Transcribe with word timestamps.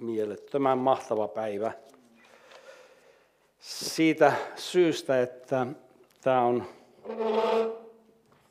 mielettömän 0.00 0.78
mahtava 0.78 1.28
päivä. 1.28 1.72
Siitä 3.58 4.32
syystä, 4.56 5.22
että 5.22 5.66
tämä 6.20 6.42
on, 6.42 6.66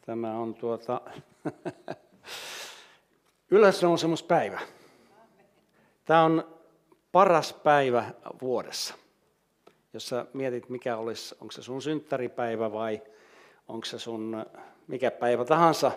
tämä 0.05 0.37
on 0.37 0.55
tuota, 0.55 1.01
ylösnousemuspäivä. 3.51 4.59
Tämä 6.05 6.23
on 6.23 6.57
paras 7.11 7.53
päivä 7.53 8.05
vuodessa. 8.41 8.93
Jos 9.93 10.09
sä 10.09 10.25
mietit, 10.33 10.69
mikä 10.69 10.97
olisi, 10.97 11.35
onko 11.41 11.51
se 11.51 11.61
sun 11.61 11.81
synttäripäivä 11.81 12.71
vai 12.71 13.01
onko 13.67 13.85
se 13.85 13.99
sun 13.99 14.45
mikä 14.89 15.11
päivä 15.11 15.45
tahansa, 15.45 15.91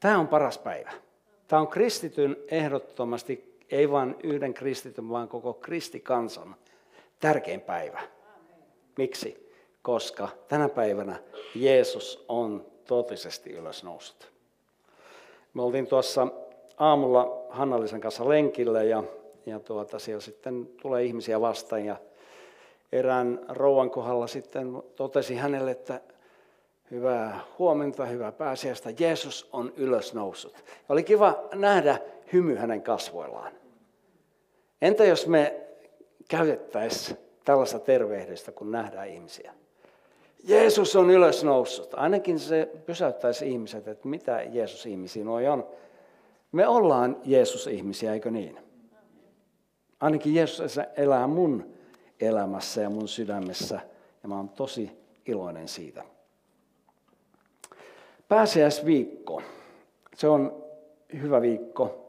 tämä 0.00 0.18
on 0.18 0.28
paras 0.28 0.58
päivä. 0.58 0.92
Tämä 1.48 1.60
on 1.60 1.68
kristityn 1.68 2.36
ehdottomasti, 2.48 3.58
ei 3.70 3.90
vain 3.90 4.16
yhden 4.22 4.54
kristityn, 4.54 5.08
vaan 5.08 5.28
koko 5.28 5.54
kristikansan 5.54 6.56
tärkein 7.20 7.60
päivä. 7.60 8.00
Miksi? 8.98 9.50
Koska 9.82 10.28
tänä 10.48 10.68
päivänä 10.68 11.16
Jeesus 11.54 12.24
on 12.28 12.66
totisesti 12.86 13.50
ylösnoussut. 13.50 14.32
Me 15.54 15.62
oltiin 15.62 15.86
tuossa 15.86 16.28
aamulla 16.78 17.46
Hannalisen 17.50 18.00
kanssa 18.00 18.28
lenkillä 18.28 18.82
ja, 18.82 19.02
ja 19.46 19.60
tuota, 19.60 19.98
siellä 19.98 20.20
sitten 20.20 20.68
tulee 20.82 21.04
ihmisiä 21.04 21.40
vastaan 21.40 21.84
ja 21.84 21.96
erään 22.92 23.40
rouvan 23.48 23.90
kohdalla 23.90 24.26
sitten 24.26 24.82
totesi 24.96 25.34
hänelle, 25.34 25.70
että 25.70 26.00
Hyvää 26.90 27.40
huomenta, 27.58 28.04
hyvää 28.04 28.32
pääsiäistä. 28.32 28.90
Jeesus 28.98 29.48
on 29.52 29.72
ylösnoussut. 29.76 30.64
Oli 30.88 31.02
kiva 31.02 31.48
nähdä 31.54 31.98
hymy 32.32 32.54
hänen 32.54 32.82
kasvoillaan. 32.82 33.52
Entä 34.82 35.04
jos 35.04 35.26
me 35.26 35.60
käytettäisiin 36.28 37.18
tällaista 37.44 37.78
tervehdistä, 37.78 38.52
kun 38.52 38.70
nähdään 38.70 39.08
ihmisiä? 39.08 39.54
Jeesus 40.44 40.96
on 40.96 41.10
ylösnoussut. 41.10 41.94
Ainakin 41.94 42.38
se 42.38 42.68
pysäyttäisi 42.86 43.50
ihmiset, 43.50 43.88
että 43.88 44.08
mitä 44.08 44.42
Jeesus 44.42 44.86
ihmisiä 44.86 45.24
noi 45.24 45.48
on. 45.48 45.66
Me 46.52 46.66
ollaan 46.66 47.16
Jeesus-ihmisiä, 47.24 48.12
eikö 48.12 48.30
niin? 48.30 48.58
Ainakin 50.00 50.34
Jeesus 50.34 50.78
elää 50.96 51.26
mun 51.26 51.74
elämässä 52.20 52.80
ja 52.80 52.90
mun 52.90 53.08
sydämessä. 53.08 53.80
Ja 54.22 54.28
mä 54.28 54.36
oon 54.36 54.48
tosi 54.48 54.90
iloinen 55.26 55.68
siitä. 55.68 56.13
Pääsiäisviikko, 58.28 59.42
se 60.16 60.28
on 60.28 60.64
hyvä 61.22 61.40
viikko. 61.40 62.00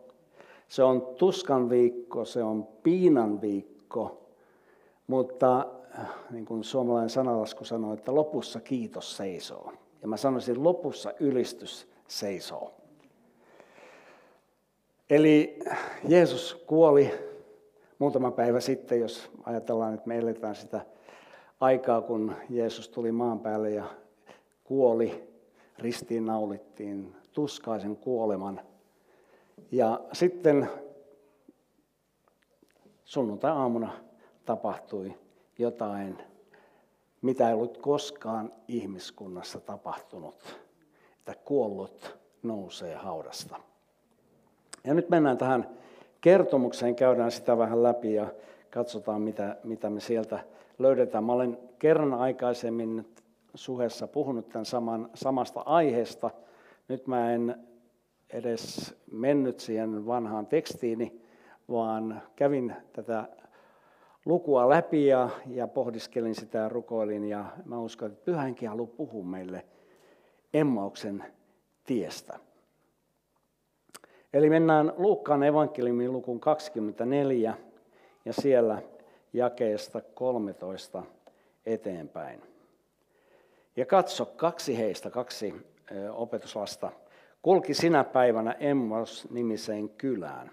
Se 0.67 0.83
on 0.83 1.01
tuskan 1.01 1.69
viikko, 1.69 2.25
se 2.25 2.43
on 2.43 2.67
piinan 2.83 3.41
viikko, 3.41 4.27
mutta 5.07 5.65
niin 6.31 6.45
kuin 6.45 6.63
suomalainen 6.63 7.09
sanalasku 7.09 7.65
sanoo, 7.65 7.93
että 7.93 8.15
lopussa 8.15 8.59
kiitos 8.59 9.17
seisoo. 9.17 9.73
Ja 10.01 10.07
mä 10.07 10.17
sanoisin, 10.17 10.63
lopussa 10.63 11.13
ylistys 11.19 11.87
seisoo. 12.07 12.73
Eli 15.09 15.59
Jeesus 16.07 16.63
kuoli 16.67 17.11
muutama 17.99 18.31
päivä 18.31 18.59
sitten, 18.59 18.99
jos 18.99 19.31
ajatellaan, 19.43 19.93
että 19.93 20.07
me 20.07 20.17
eletään 20.17 20.55
sitä 20.55 20.85
aikaa, 21.59 22.01
kun 22.01 22.35
Jeesus 22.49 22.89
tuli 22.89 23.11
maan 23.11 23.39
päälle 23.39 23.69
ja 23.69 23.85
kuoli 24.63 25.34
ristiin 25.79 26.25
naulittiin 26.25 27.15
tuskaisen 27.33 27.95
kuoleman. 27.95 28.61
Ja 29.71 29.99
sitten 30.13 30.69
sunnuntai-aamuna 33.05 33.91
tapahtui 34.45 35.13
jotain, 35.57 36.17
mitä 37.21 37.47
ei 37.47 37.53
ollut 37.53 37.77
koskaan 37.77 38.53
ihmiskunnassa 38.67 39.59
tapahtunut, 39.59 40.59
että 41.17 41.35
kuollut 41.45 42.17
nousee 42.43 42.95
haudasta. 42.95 43.59
Ja 44.83 44.93
nyt 44.93 45.09
mennään 45.09 45.37
tähän 45.37 45.69
kertomukseen, 46.21 46.95
käydään 46.95 47.31
sitä 47.31 47.57
vähän 47.57 47.83
läpi 47.83 48.13
ja 48.13 48.27
katsotaan, 48.69 49.21
mitä, 49.21 49.57
mitä 49.63 49.89
me 49.89 49.99
sieltä 49.99 50.39
löydetään. 50.79 51.23
Mä 51.23 51.33
olen 51.33 51.57
kerran 51.79 52.13
aikaisemmin 52.13 53.15
suhessa 53.55 54.07
puhunut 54.07 54.49
tämän 54.49 54.65
saman, 54.65 55.09
samasta 55.13 55.61
aiheesta. 55.65 56.29
Nyt 56.87 57.07
mä 57.07 57.33
en 57.33 57.67
edes 58.29 58.95
mennyt 59.11 59.59
siihen 59.59 60.05
vanhaan 60.05 60.47
tekstiini, 60.47 61.21
vaan 61.69 62.21
kävin 62.35 62.75
tätä 62.93 63.27
lukua 64.25 64.69
läpi 64.69 65.07
ja, 65.07 65.29
ja 65.47 65.67
pohdiskelin 65.67 66.35
sitä 66.35 66.57
ja 66.57 66.69
rukoilin. 66.69 67.25
Ja 67.25 67.45
mä 67.65 67.79
uskon, 67.79 68.11
että 68.11 68.25
pyhänkin 68.25 68.69
haluaa 68.69 68.91
puhua 68.97 69.23
meille 69.23 69.65
Emmauksen 70.53 71.23
tiestä. 71.83 72.39
Eli 74.33 74.49
mennään 74.49 74.93
Luukkaan 74.97 75.43
evankeliumin 75.43 76.11
lukun 76.11 76.39
24 76.39 77.57
ja 78.25 78.33
siellä 78.33 78.81
jakeesta 79.33 80.01
13 80.01 81.03
eteenpäin. 81.65 82.54
Ja 83.75 83.85
katso, 83.85 84.25
kaksi 84.25 84.77
heistä, 84.77 85.09
kaksi 85.09 85.53
opetuslasta, 86.11 86.91
kulki 87.41 87.73
sinä 87.73 88.03
päivänä 88.03 88.51
Emmos-nimiseen 88.51 89.89
kylään, 89.89 90.51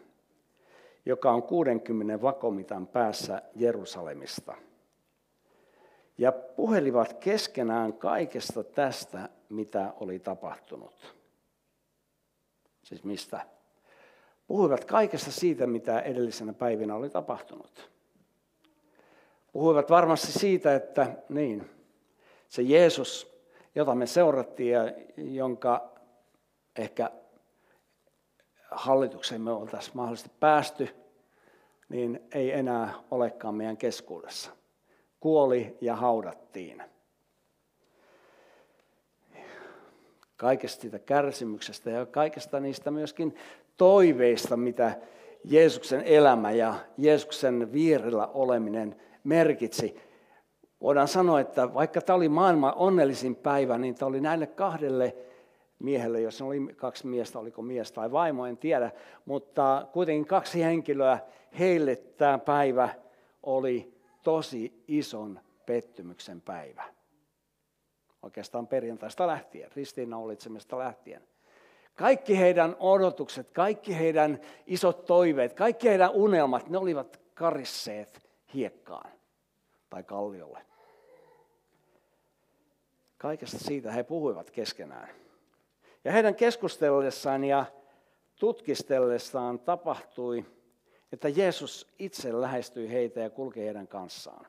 joka 1.06 1.32
on 1.32 1.42
60 1.42 2.22
vakomitan 2.22 2.86
päässä 2.86 3.42
Jerusalemista. 3.56 4.54
Ja 6.18 6.32
puhelivat 6.32 7.12
keskenään 7.12 7.92
kaikesta 7.92 8.64
tästä, 8.64 9.28
mitä 9.48 9.92
oli 10.00 10.18
tapahtunut. 10.18 11.14
Siis 12.82 13.04
mistä? 13.04 13.46
Puhuivat 14.46 14.84
kaikesta 14.84 15.32
siitä, 15.32 15.66
mitä 15.66 16.00
edellisenä 16.00 16.52
päivinä 16.52 16.94
oli 16.94 17.10
tapahtunut. 17.10 17.90
Puhuivat 19.52 19.90
varmasti 19.90 20.32
siitä, 20.32 20.74
että 20.74 21.16
niin, 21.28 21.70
se 22.52 22.62
Jeesus, 22.62 23.32
jota 23.74 23.94
me 23.94 24.06
seurattiin 24.06 24.72
ja 24.72 24.92
jonka 25.16 25.92
ehkä 26.78 27.10
hallitukseen 28.70 29.40
me 29.40 29.52
oltaisiin 29.52 29.96
mahdollisesti 29.96 30.30
päästy, 30.40 30.88
niin 31.88 32.20
ei 32.34 32.52
enää 32.52 32.94
olekaan 33.10 33.54
meidän 33.54 33.76
keskuudessa. 33.76 34.50
Kuoli 35.20 35.76
ja 35.80 35.96
haudattiin. 35.96 36.82
Kaikesta 40.36 40.80
siitä 40.80 40.98
kärsimyksestä 40.98 41.90
ja 41.90 42.06
kaikesta 42.06 42.60
niistä 42.60 42.90
myöskin 42.90 43.34
toiveista, 43.76 44.56
mitä 44.56 44.98
Jeesuksen 45.44 46.02
elämä 46.02 46.50
ja 46.50 46.74
Jeesuksen 46.98 47.72
vierellä 47.72 48.26
oleminen 48.26 49.00
merkitsi 49.24 50.11
voidaan 50.82 51.08
sanoa, 51.08 51.40
että 51.40 51.74
vaikka 51.74 52.00
tämä 52.00 52.16
oli 52.16 52.28
maailman 52.28 52.72
onnellisin 52.76 53.36
päivä, 53.36 53.78
niin 53.78 53.94
tämä 53.94 54.08
oli 54.08 54.20
näille 54.20 54.46
kahdelle 54.46 55.16
miehelle, 55.78 56.20
jos 56.20 56.42
oli 56.42 56.74
kaksi 56.76 57.06
miestä, 57.06 57.38
oliko 57.38 57.62
mies 57.62 57.92
tai 57.92 58.12
vaimo, 58.12 58.46
en 58.46 58.56
tiedä, 58.56 58.90
mutta 59.24 59.86
kuitenkin 59.92 60.26
kaksi 60.26 60.62
henkilöä, 60.62 61.18
heille 61.58 61.96
tämä 61.96 62.38
päivä 62.38 62.88
oli 63.42 63.94
tosi 64.22 64.84
ison 64.88 65.40
pettymyksen 65.66 66.40
päivä. 66.40 66.84
Oikeastaan 68.22 68.66
perjantaista 68.66 69.26
lähtien, 69.26 69.70
ristiinnaulitsemista 69.76 70.78
lähtien. 70.78 71.22
Kaikki 71.94 72.38
heidän 72.38 72.76
odotukset, 72.78 73.50
kaikki 73.50 73.98
heidän 73.98 74.40
isot 74.66 75.06
toiveet, 75.06 75.52
kaikki 75.52 75.88
heidän 75.88 76.10
unelmat, 76.10 76.70
ne 76.70 76.78
olivat 76.78 77.20
karisseet 77.34 78.28
hiekkaan 78.54 79.10
tai 79.90 80.02
kalliolle. 80.02 80.71
Kaikesta 83.22 83.58
siitä 83.58 83.92
he 83.92 84.02
puhuivat 84.02 84.50
keskenään. 84.50 85.08
Ja 86.04 86.12
heidän 86.12 86.34
keskustellessaan 86.34 87.44
ja 87.44 87.64
tutkistellessaan 88.40 89.58
tapahtui, 89.58 90.44
että 91.12 91.28
Jeesus 91.28 91.94
itse 91.98 92.40
lähestyi 92.40 92.92
heitä 92.92 93.20
ja 93.20 93.30
kulki 93.30 93.60
heidän 93.60 93.88
kanssaan. 93.88 94.46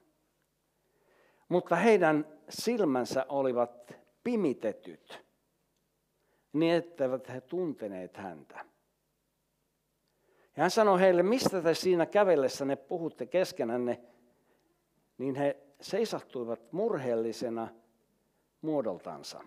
Mutta 1.49 1.75
heidän 1.75 2.27
silmänsä 2.49 3.25
olivat 3.29 3.93
pimitetyt, 4.23 5.21
niin 6.53 6.73
etteivät 6.73 7.29
he 7.29 7.41
tunteneet 7.41 8.17
häntä. 8.17 8.55
Ja 10.57 10.63
hän 10.63 10.71
sanoi 10.71 10.99
heille, 10.99 11.23
mistä 11.23 11.61
te 11.61 11.73
siinä 11.73 12.05
kävellessänne 12.05 12.75
puhutte 12.75 13.25
keskenänne, 13.25 14.01
niin 15.17 15.35
he 15.35 15.57
seisahtuivat 15.81 16.71
murheellisena 16.71 17.82
muodoltansa. 18.63 19.41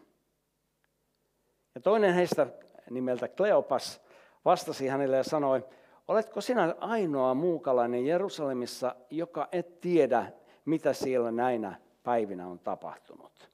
Ja 1.74 1.80
toinen 1.80 2.14
heistä 2.14 2.46
nimeltä 2.90 3.28
Kleopas 3.28 4.00
vastasi 4.44 4.86
hänelle 4.86 5.16
ja 5.16 5.24
sanoi, 5.24 5.64
oletko 6.08 6.40
sinä 6.40 6.74
ainoa 6.78 7.34
muukalainen 7.34 8.06
Jerusalemissa, 8.06 8.94
joka 9.10 9.48
et 9.52 9.80
tiedä, 9.80 10.32
mitä 10.64 10.92
siellä 10.92 11.32
näinä 11.32 11.80
päivinä 12.02 12.46
on 12.46 12.58
tapahtunut? 12.58 13.50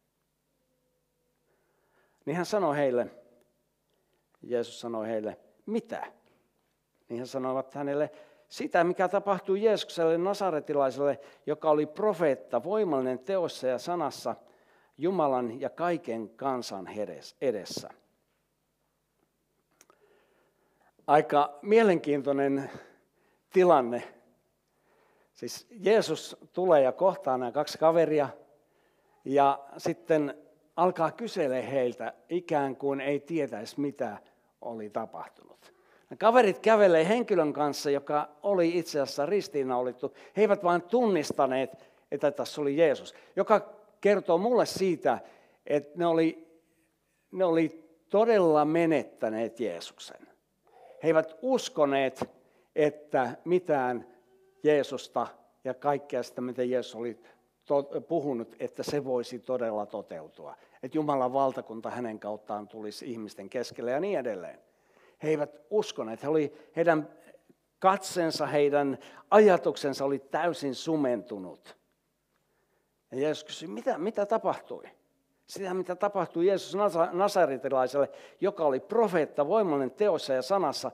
Niin 2.25 2.37
hän 2.37 2.47
sanoi 2.47 2.77
heille, 2.77 3.07
Jeesus 4.43 4.81
sanoi 4.81 5.09
heille, 5.09 5.39
mitä? 5.67 6.07
Niin 7.09 7.21
he 7.21 7.27
sanoivat 7.27 7.75
hänelle, 7.75 8.11
sitä, 8.49 8.85
mikä 8.85 9.09
tapahtui 9.09 9.63
Jeesukselle 9.63 10.19
nasaretilaiselle, 10.19 11.21
joka 11.47 11.71
oli 11.71 11.87
profeetta, 11.87 12.65
voimallinen 12.65 13.19
teossa 13.19 13.67
ja 13.67 13.79
sanassa, 13.79 14.37
Jumalan 14.99 15.61
ja 15.61 15.71
kaiken 15.71 16.29
kansan 16.29 16.89
edessä. 17.41 17.91
Aika 21.07 21.59
mielenkiintoinen 21.63 22.71
tilanne. 23.53 24.03
Siis 25.33 25.67
Jeesus 25.71 26.37
tulee 26.53 26.83
ja 26.83 26.93
kohtaa 26.93 27.39
nämä 27.39 27.53
kaksi 27.53 27.79
kaveria 27.79 28.29
ja 29.25 29.59
sitten 29.77 30.35
alkaa 30.77 31.11
kysellä 31.11 31.61
heiltä 31.61 32.13
ikään 32.29 32.77
kuin 32.77 33.01
ei 33.01 33.21
tietäisi 33.21 33.81
mitä 33.81 34.17
oli 34.61 34.91
tapahtunut. 34.91 35.73
Ne 36.11 36.17
kaverit 36.17 36.59
kävelee 36.59 37.09
henkilön 37.09 37.53
kanssa, 37.53 37.91
joka 37.91 38.29
oli 38.43 38.79
itse 38.79 39.01
asiassa 39.01 39.27
ristiinnaulittu. 39.27 40.15
He 40.37 40.43
eivät 40.43 40.65
vain 40.65 40.83
tunnistaneet, 40.83 41.71
että 42.11 42.31
tässä 42.31 42.61
oli 42.61 42.77
Jeesus, 42.77 43.15
joka 43.37 43.82
kertoo 44.03 44.39
mulle 44.39 44.67
siitä, 44.67 45.19
että 45.67 45.99
ne 45.99 46.07
oli, 46.07 46.61
ne 47.33 47.45
oli 47.45 47.89
todella 48.11 48.65
menettäneet 48.65 49.61
Jeesuksen. 49.61 50.29
He 51.03 51.09
eivät 51.09 51.39
uskoneet, 51.43 52.31
että 52.77 53.37
mitään 53.45 54.07
Jeesusta 54.63 55.27
ja 55.65 55.75
kaikkea 55.75 56.23
sitä, 56.23 56.41
mitä 56.41 56.65
Jeesus 56.65 56.95
oli 56.95 57.21
puhunut, 58.09 58.57
että 58.61 58.83
se 58.83 59.05
voisi 59.05 59.39
todella 59.39 59.87
toteutua. 59.87 60.57
Että 60.83 60.99
Jumalan 60.99 61.33
valtakunta 61.33 61.91
hänen 61.91 62.19
kauttaan 62.19 62.69
tulisi 62.69 63.11
ihmisten 63.11 63.49
keskelle 63.49 63.91
ja 63.91 64.01
niin 64.01 64.19
edelleen. 64.19 64.59
He 65.23 65.29
eivät 65.29 65.61
uskoneet. 65.71 66.23
He 66.23 66.29
oli, 66.29 66.53
heidän 66.77 67.09
katsensa, 67.79 68.47
heidän 68.47 68.99
ajatuksensa 69.31 70.05
oli 70.05 70.19
täysin 70.19 70.75
sumentunut. 70.75 71.82
Ja 73.13 73.19
Jeesus 73.19 73.45
kysyi, 73.45 73.69
mitä, 73.69 73.99
mitä 73.99 74.27
tapahtui? 74.27 74.85
Sitä, 75.47 75.75
mitä 75.75 75.97
tapahtui 75.97 76.47
Jeesus 76.47 76.77
Nasaritilaiselle, 77.13 78.11
joka 78.41 78.65
oli 78.65 78.81
profeetta, 78.81 79.49
voimallinen 79.49 79.91
teossa 79.91 80.33
ja 80.33 80.43
sanassa 80.43 80.91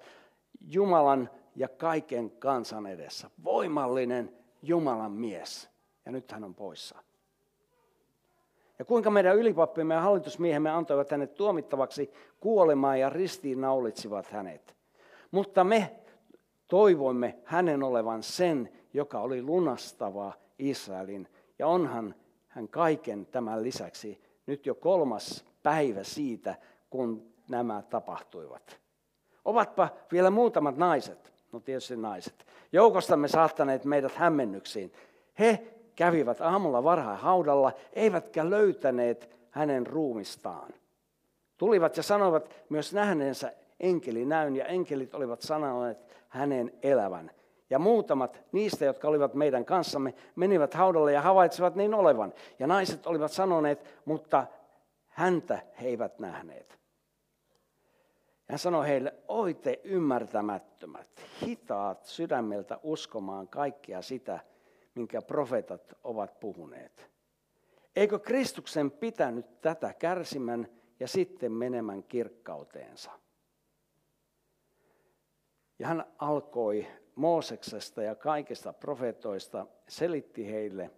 Jumalan 0.61 1.31
ja 1.57 1.69
kaiken 1.69 2.31
kansan 2.31 2.87
edessä. 2.87 3.31
Voimallinen 3.45 4.33
Jumalan 4.63 5.13
mies. 5.13 5.69
Ja 6.07 6.13
nyt 6.13 6.33
hän 6.33 6.45
on 6.45 6.55
poissa. 6.55 6.99
Ja 8.79 8.85
kuinka 8.85 9.11
meidän 9.11 9.37
ylipappimme 9.37 9.95
ja 9.95 10.01
hallitusmiehemme 10.01 10.71
antoivat 10.71 11.11
hänet 11.11 11.35
tuomittavaksi 11.35 12.13
kuolemaan 12.41 13.01
ja 13.01 13.11
ristiin 13.11 13.61
naulitsivat 13.61 14.27
hänet. 14.27 14.77
Mutta 15.31 15.65
me 15.65 15.97
toivoimme 16.69 17.39
hänen 17.45 17.83
olevan 17.83 18.23
sen, 18.23 18.73
joka 18.93 19.21
oli 19.21 19.43
lunastava 19.43 20.33
Israelin. 20.59 21.29
Ja 21.59 21.67
onhan 21.67 22.15
hän 22.49 22.69
kaiken 22.69 23.27
tämän 23.27 23.63
lisäksi 23.63 24.21
nyt 24.47 24.67
jo 24.67 24.75
kolmas 24.75 25.45
päivä 25.63 26.03
siitä, 26.03 26.55
kun 26.91 27.33
nämä 27.51 27.83
tapahtuivat. 27.91 28.81
Ovatpa 29.45 29.89
vielä 30.13 30.31
muutamat 30.31 30.77
naiset, 30.77 31.33
no 31.53 31.61
tietysti 31.61 31.97
naiset, 31.97 32.47
joukostamme 32.73 33.29
saattaneet 33.29 33.85
meidät 33.85 34.13
hämmennyksiin. 34.13 34.93
He 35.39 35.75
kävivät 35.97 36.41
aamulla 36.41 36.85
varhain 36.85 37.19
haudalla, 37.19 37.73
eivätkä 37.93 38.51
löytäneet 38.51 39.37
hänen 39.51 39.87
ruumistaan. 39.87 40.75
Tulivat 41.59 41.97
ja 41.97 42.03
sanoivat 42.03 42.55
myös 42.69 42.93
nähneensä 42.93 43.53
enkelinäyn, 43.81 44.57
ja 44.57 44.65
enkelit 44.65 45.15
olivat 45.15 45.41
sanoneet 45.41 45.99
hänen 46.29 46.73
elävän. 46.83 47.31
Ja 47.71 47.79
muutamat 47.79 48.41
niistä, 48.53 48.85
jotka 48.85 49.09
olivat 49.09 49.35
meidän 49.35 49.65
kanssamme, 49.65 50.15
menivät 50.37 50.75
haudalle 50.75 51.13
ja 51.13 51.23
havaitsivat 51.23 51.75
niin 51.75 51.95
olevan. 51.95 52.35
Ja 52.59 52.67
naiset 52.67 53.07
olivat 53.07 53.33
sanoneet, 53.33 54.01
mutta 54.05 54.47
häntä 55.07 55.59
he 55.81 55.89
eivät 55.89 56.19
nähneet. 56.19 56.79
Hän 58.49 58.59
sanoi 58.59 58.89
heille, 58.89 59.15
oi 59.29 59.55
te 59.55 59.81
ymmärtämättömät, 59.85 61.09
hitaat 61.43 62.05
sydämeltä 62.05 62.79
uskomaan 62.83 63.49
kaikkia 63.49 64.03
sitä, 64.03 64.41
minkä 64.95 65.23
profeetat 65.23 65.95
ovat 66.05 66.41
puhuneet. 66.41 67.11
Eikö 67.97 68.19
Kristuksen 68.19 68.91
pitänyt 68.91 69.61
tätä 69.61 69.95
kärsimän 69.95 70.69
ja 71.01 71.09
sitten 71.09 71.53
menemän 71.53 72.03
kirkkauteensa? 72.03 73.11
Ja 75.79 75.87
hän 75.87 76.05
alkoi 76.19 76.87
Mooseksesta 77.19 78.03
ja 78.03 78.15
kaikista 78.15 78.73
profeetoista, 78.73 79.67
selitti 79.89 80.51
heille, 80.51 80.91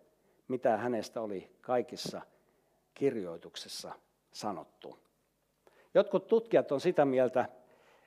mitä 0.49 0.77
hänestä 0.77 1.21
oli 1.21 1.51
kaikissa 1.61 2.21
kirjoituksissa 2.95 3.93
sanottu. 4.33 4.99
Jotkut 5.95 6.27
tutkijat 6.27 6.73
on 6.73 6.81
sitä 6.81 7.05
mieltä, 7.05 7.49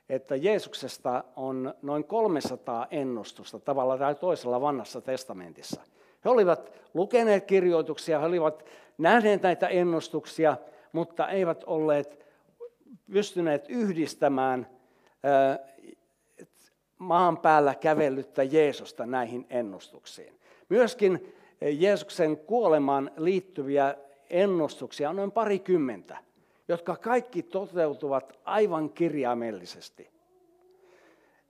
että 0.08 0.36
Jeesuksesta 0.36 1.24
on 1.36 1.74
noin 1.82 2.04
300 2.04 2.86
ennustusta 2.90 3.58
tavalla 3.58 3.98
tai 3.98 4.14
toisella 4.14 4.60
vanhassa 4.60 5.00
testamentissa. 5.00 5.82
He 6.24 6.30
olivat 6.30 6.72
lukeneet 6.94 7.44
kirjoituksia, 7.44 8.18
he 8.18 8.26
olivat 8.26 8.64
nähneet 8.98 9.42
näitä 9.42 9.68
ennustuksia, 9.68 10.56
mutta 10.92 11.28
eivät 11.28 11.64
olleet 11.64 12.26
pystyneet 13.12 13.64
yhdistämään 13.68 14.66
maan 16.98 17.38
päällä 17.38 17.74
kävellyttä 17.74 18.42
Jeesusta 18.42 19.06
näihin 19.06 19.46
ennustuksiin. 19.50 20.40
Myöskin 20.68 21.34
Jeesuksen 21.60 22.36
kuolemaan 22.36 23.10
liittyviä 23.16 23.94
ennustuksia 24.30 25.10
on 25.10 25.16
noin 25.16 25.32
parikymmentä 25.32 26.16
jotka 26.68 26.96
kaikki 26.96 27.42
toteutuvat 27.42 28.38
aivan 28.44 28.90
kirjaimellisesti. 28.90 30.10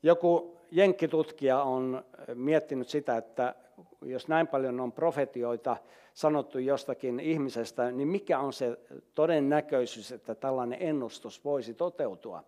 Joku 0.02 0.56
jenkkitutkija 0.70 1.62
on 1.62 2.04
miettinyt 2.34 2.88
sitä, 2.88 3.16
että 3.16 3.54
jos 4.02 4.28
näin 4.28 4.46
paljon 4.46 4.80
on 4.80 4.92
profetioita 4.92 5.76
sanottu 6.14 6.58
jostakin 6.58 7.20
ihmisestä, 7.20 7.90
niin 7.90 8.08
mikä 8.08 8.38
on 8.38 8.52
se 8.52 8.78
todennäköisyys, 9.14 10.12
että 10.12 10.34
tällainen 10.34 10.82
ennustus 10.82 11.44
voisi 11.44 11.74
toteutua? 11.74 12.44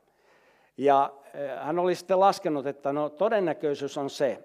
Ja 0.79 1.13
eh, 1.35 1.51
hän 1.59 1.79
oli 1.79 1.95
sitten 1.95 2.21
laskenut, 2.21 2.67
että 2.67 2.93
no, 2.93 3.09
todennäköisyys 3.09 3.99
on 3.99 4.11
se, 4.11 4.39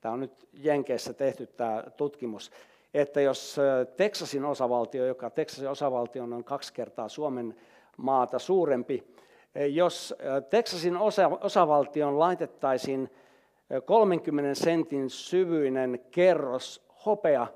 tämä 0.00 0.12
on 0.12 0.20
nyt 0.20 0.48
Jenkeissä 0.52 1.12
tehty 1.12 1.46
tämä 1.46 1.84
tutkimus, 1.96 2.50
että 2.94 3.20
jos 3.20 3.56
Teksasin 3.96 4.44
osavaltio, 4.44 5.06
joka 5.06 5.30
Teksasin 5.30 5.68
osavaltio 5.68 6.22
on 6.22 6.44
kaksi 6.44 6.72
kertaa 6.72 7.08
Suomen 7.08 7.56
maata 7.96 8.38
suurempi, 8.38 9.04
jos 9.72 10.14
Teksasin 10.50 10.96
osa, 10.96 11.28
osavaltion 11.28 12.18
laitettaisiin 12.18 13.10
30 13.84 14.54
sentin 14.54 15.10
syvyinen 15.10 16.00
kerros 16.10 16.86
hopea 17.06 17.46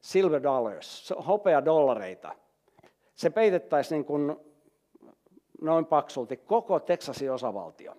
silver 0.00 0.42
dollars, 0.42 1.14
hopea 1.26 1.64
dollareita, 1.64 2.32
se 3.14 3.30
peitettäisiin 3.30 3.96
niin 3.96 4.04
kuin 4.04 4.36
noin 5.62 5.86
paksulti 5.86 6.36
koko 6.36 6.80
Teksasin 6.80 7.32
osavaltio. 7.32 7.94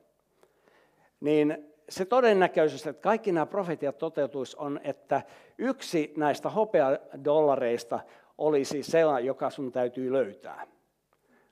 Niin 1.20 1.74
se 1.89 2.05
todennäköisyys, 2.05 2.88
että 2.88 3.01
kaikki 3.01 3.32
nämä 3.32 3.46
profetiat 3.46 3.98
toteutuisi, 3.98 4.58
on, 4.60 4.79
että 4.84 5.22
yksi 5.58 6.13
näistä 6.17 6.50
hopeadollareista 6.50 8.00
olisi 8.38 8.84
sellainen, 8.84 9.25
joka 9.25 9.50
sun 9.50 9.72
täytyy 9.72 10.13
löytää. 10.13 10.67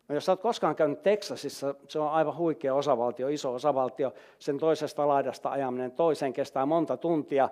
No 0.07 0.15
jos 0.15 0.29
olet 0.29 0.39
koskaan 0.39 0.75
käynyt 0.75 1.01
Teksasissa, 1.01 1.75
se 1.87 1.99
on 1.99 2.11
aivan 2.11 2.37
huikea 2.37 2.75
osavaltio, 2.75 3.27
iso 3.27 3.53
osavaltio. 3.53 4.13
Sen 4.39 4.57
toisesta 4.57 5.07
laidasta 5.07 5.49
ajaminen 5.49 5.91
toiseen 5.91 6.33
kestää 6.33 6.65
monta 6.65 6.97
tuntia. 6.97 7.49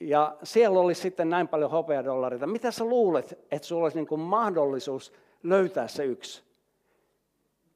Ja 0.00 0.36
siellä 0.42 0.80
oli 0.80 0.94
sitten 0.94 1.30
näin 1.30 1.48
paljon 1.48 1.70
hopeadollareita. 1.70 2.46
Mitä 2.46 2.70
sä 2.70 2.84
luulet, 2.84 3.38
että 3.50 3.68
sulla 3.68 3.82
olisi 3.82 3.98
niin 3.98 4.06
kuin 4.06 4.20
mahdollisuus 4.20 5.12
löytää 5.42 5.88
se 5.88 6.04
yksi? 6.04 6.49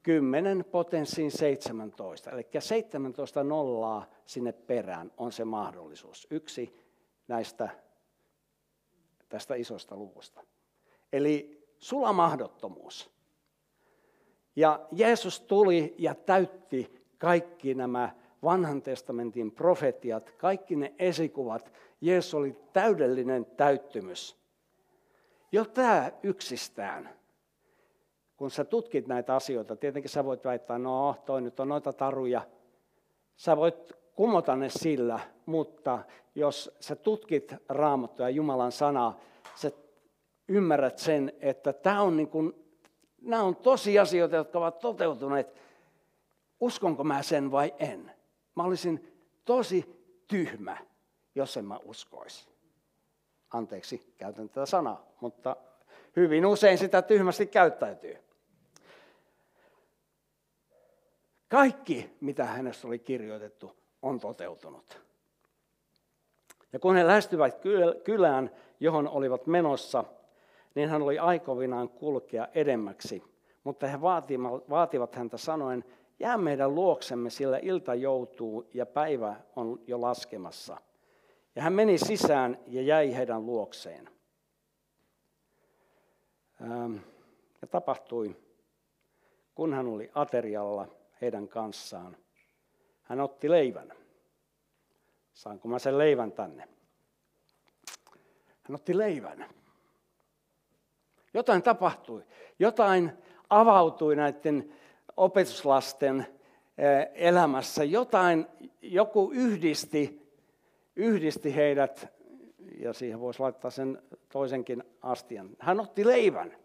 10 0.05 0.65
potenssiin 0.65 1.31
17. 1.31 2.31
Eli 2.31 2.47
17 2.59 3.45
nollaa 3.45 4.07
sinne 4.27 4.53
perään 4.53 5.13
on 5.17 5.33
se 5.33 5.45
mahdollisuus. 5.45 6.27
Yksi 6.31 6.77
näistä 7.29 7.69
tästä 9.29 9.55
isosta 9.55 9.97
luvusta. 9.97 10.41
Eli 11.13 11.65
sula 11.79 12.13
mahdottomuus. 12.13 13.11
Ja 14.57 14.87
Jeesus 14.93 15.41
tuli 15.41 15.95
ja 15.99 16.15
täytti 16.15 17.05
kaikki 17.19 17.75
nämä 17.75 18.15
vanhan 18.43 18.83
testamentin 18.83 19.53
profetiat, 19.53 20.31
kaikki 20.31 20.77
ne 20.77 20.95
esikuvat. 20.99 21.73
Jeesus 22.01 22.35
oli 22.35 22.57
täydellinen 22.73 23.47
täyttymys. 23.47 24.37
Jo 25.53 25.65
tämä 25.65 26.13
yksistään, 26.23 27.11
kun 28.45 28.51
sä 28.51 28.65
tutkit 28.65 29.07
näitä 29.07 29.35
asioita, 29.35 29.77
tietenkin 29.77 30.11
sä 30.11 30.25
voit 30.25 30.45
väittää, 30.45 30.79
no 30.79 31.17
toi 31.27 31.41
nyt 31.41 31.61
on 31.61 31.69
noita 31.69 31.93
taruja. 31.93 32.43
Sä 33.37 33.57
voit 33.57 33.93
kumota 34.15 34.57
ne 34.57 34.69
sillä, 34.69 35.21
mutta 35.47 35.99
jos 36.35 36.77
sä 36.81 36.97
tutkit 36.97 37.55
raamattua 37.69 38.29
ja 38.29 38.31
Jumalan 38.31 38.73
sanaa, 38.73 39.21
sä 39.55 39.71
ymmärrät 40.49 40.99
sen, 40.99 41.33
että 41.41 41.73
tämä 41.73 42.03
on 42.03 42.17
niin 42.17 42.29
kuin, 42.29 42.53
nämä 43.23 43.43
on 43.43 43.57
tosiasioita, 43.57 44.37
jotka 44.37 44.59
ovat 44.59 44.79
toteutuneet. 44.79 45.61
Uskonko 46.61 47.05
mä 47.05 47.23
sen 47.23 47.51
vai 47.51 47.75
en? 47.79 48.11
Mä 48.57 48.63
olisin 48.63 49.25
tosi 49.45 50.09
tyhmä, 50.29 50.77
jos 51.35 51.57
en 51.57 51.65
mä 51.65 51.79
uskoisi. 51.85 52.49
Anteeksi, 53.51 54.15
käytän 54.17 54.49
tätä 54.49 54.67
sanaa, 54.67 55.07
mutta 55.21 55.57
hyvin 56.17 56.47
usein 56.47 56.79
sitä 56.79 57.03
tyhmästi 57.03 57.47
käyttäytyy. 57.47 58.25
Kaikki, 61.55 62.11
mitä 62.21 62.45
hänestä 62.45 62.89
oli 62.89 62.99
kirjoitettu, 62.99 63.73
on 64.03 64.21
toteutunut. 64.21 65.01
Ja 66.73 66.79
kun 66.79 66.97
he 66.97 67.07
lähestyvät 67.07 67.61
kylään, 68.05 68.51
johon 68.81 69.09
olivat 69.09 69.47
menossa, 69.47 70.05
niin 70.75 70.89
hän 70.89 71.03
oli 71.03 71.19
aikovinaan 71.19 71.89
kulkea 71.89 72.49
edemmäksi. 72.55 73.23
Mutta 73.65 73.87
he 73.87 74.01
vaativat 74.71 75.15
häntä 75.15 75.37
sanoen, 75.37 75.85
jää 76.19 76.39
meidän 76.39 76.75
luoksemme, 76.75 77.31
sillä 77.31 77.59
ilta 77.63 77.95
joutuu 77.95 78.71
ja 78.75 78.87
päivä 78.87 79.37
on 79.57 79.81
jo 79.87 80.01
laskemassa. 80.01 80.77
Ja 81.57 81.63
hän 81.63 81.73
meni 81.73 81.99
sisään 81.99 82.59
ja 82.67 82.83
jäi 82.83 83.15
heidän 83.15 83.47
luokseen. 83.47 84.09
Ja 87.63 87.69
tapahtui, 87.71 88.37
kun 89.55 89.75
hän 89.75 89.87
oli 89.87 90.11
aterialla 90.15 90.89
heidän 91.25 91.49
kanssaan. 91.49 92.17
Hän 93.03 93.21
otti 93.21 93.51
leivän. 93.51 93.93
Saanko 95.33 95.69
mä 95.69 95.79
sen 95.79 95.99
leivän 95.99 96.33
tänne? 96.33 96.69
Hän 98.63 98.75
otti 98.75 98.99
leivän. 98.99 99.47
Jotain 101.35 101.63
tapahtui. 101.63 102.25
Jotain 102.59 103.13
avautui 103.51 104.17
näiden 104.17 104.75
opetuslasten 105.17 106.27
eh, 106.79 107.09
elämässä. 107.15 107.85
Jotain, 107.85 108.47
joku 108.83 109.31
yhdisti, 109.35 110.31
yhdisti 110.97 111.55
heidät, 111.55 112.09
ja 112.79 112.93
siihen 112.93 113.21
voisi 113.21 113.41
laittaa 113.41 113.71
sen 113.71 114.03
toisenkin 114.29 114.85
astian. 115.03 115.51
Hän 115.59 115.81
otti 115.81 116.07
leivän. 116.07 116.57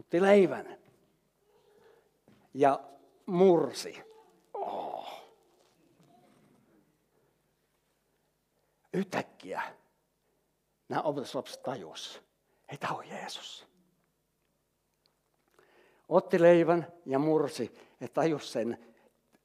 Otti 0.00 0.22
leivän. 0.22 0.85
Ja 2.58 2.80
mursi. 3.26 4.02
Oh. 4.54 5.08
Yhtäkkiä 8.92 9.62
nämä 10.88 11.02
opetuslapset 11.02 11.62
tajus, 11.62 12.22
ei 12.68 12.78
tämä 12.78 12.94
on 12.94 13.08
Jeesus. 13.08 13.66
Otti 16.08 16.42
leivän 16.42 16.86
ja 17.06 17.18
mursi 17.18 17.78
ja 18.00 18.08
tajus 18.08 18.52
sen, 18.52 18.94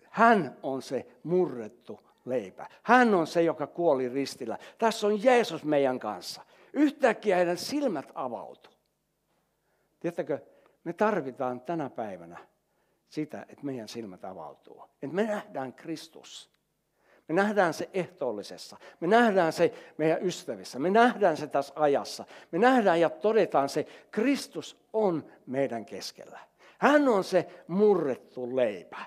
hän 0.10 0.58
on 0.64 0.82
se 0.82 1.08
murrettu 1.24 2.00
leipä. 2.26 2.68
Hän 2.84 3.14
on 3.14 3.28
se, 3.28 3.42
joka 3.42 3.68
kuoli 3.68 4.10
ristillä. 4.10 4.58
Tässä 4.78 5.08
on 5.08 5.24
Jeesus 5.24 5.64
meidän 5.64 6.00
kanssa. 6.00 6.42
Yhtäkkiä 6.74 7.36
heidän 7.36 7.58
silmät 7.58 8.12
avautu. 8.16 8.70
Tiedättekö, 10.00 10.40
me 10.84 10.94
tarvitaan 10.94 11.62
tänä 11.62 11.90
päivänä 11.90 12.51
sitä, 13.12 13.46
että 13.50 13.66
meidän 13.66 13.88
silmät 13.88 14.26
avautuu. 14.26 14.84
Että 15.02 15.16
me 15.16 15.24
nähdään 15.24 15.74
Kristus. 15.74 16.52
Me 17.28 17.36
nähdään 17.36 17.74
se 17.74 17.90
ehtoollisessa. 17.94 18.78
Me 19.00 19.08
nähdään 19.08 19.54
se 19.54 19.74
meidän 19.98 20.26
ystävissä. 20.26 20.80
Me 20.80 20.90
nähdään 20.90 21.38
se 21.38 21.48
tässä 21.48 21.74
ajassa. 21.76 22.26
Me 22.52 22.60
nähdään 22.60 23.00
ja 23.00 23.10
todetaan 23.10 23.70
se, 23.70 23.88
Kristus 24.12 24.78
on 24.94 25.26
meidän 25.46 25.86
keskellä. 25.86 26.40
Hän 26.78 27.08
on 27.08 27.24
se 27.24 27.64
murrettu 27.68 28.56
leipä. 28.56 28.98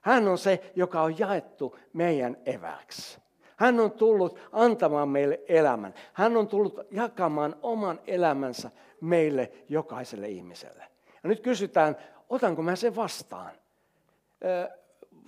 Hän 0.00 0.28
on 0.28 0.38
se, 0.38 0.72
joka 0.76 1.02
on 1.02 1.18
jaettu 1.18 1.78
meidän 1.92 2.36
eväksi. 2.46 3.18
Hän 3.56 3.80
on 3.80 3.90
tullut 3.90 4.38
antamaan 4.52 5.08
meille 5.08 5.40
elämän. 5.48 5.94
Hän 6.12 6.36
on 6.36 6.48
tullut 6.48 6.78
jakamaan 6.90 7.56
oman 7.62 8.00
elämänsä 8.06 8.70
meille 9.00 9.52
jokaiselle 9.68 10.28
ihmiselle. 10.28 10.84
Ja 11.22 11.28
nyt 11.28 11.40
kysytään, 11.40 11.96
otanko 12.28 12.62
mä 12.62 12.76
sen 12.76 12.96
vastaan? 12.96 13.52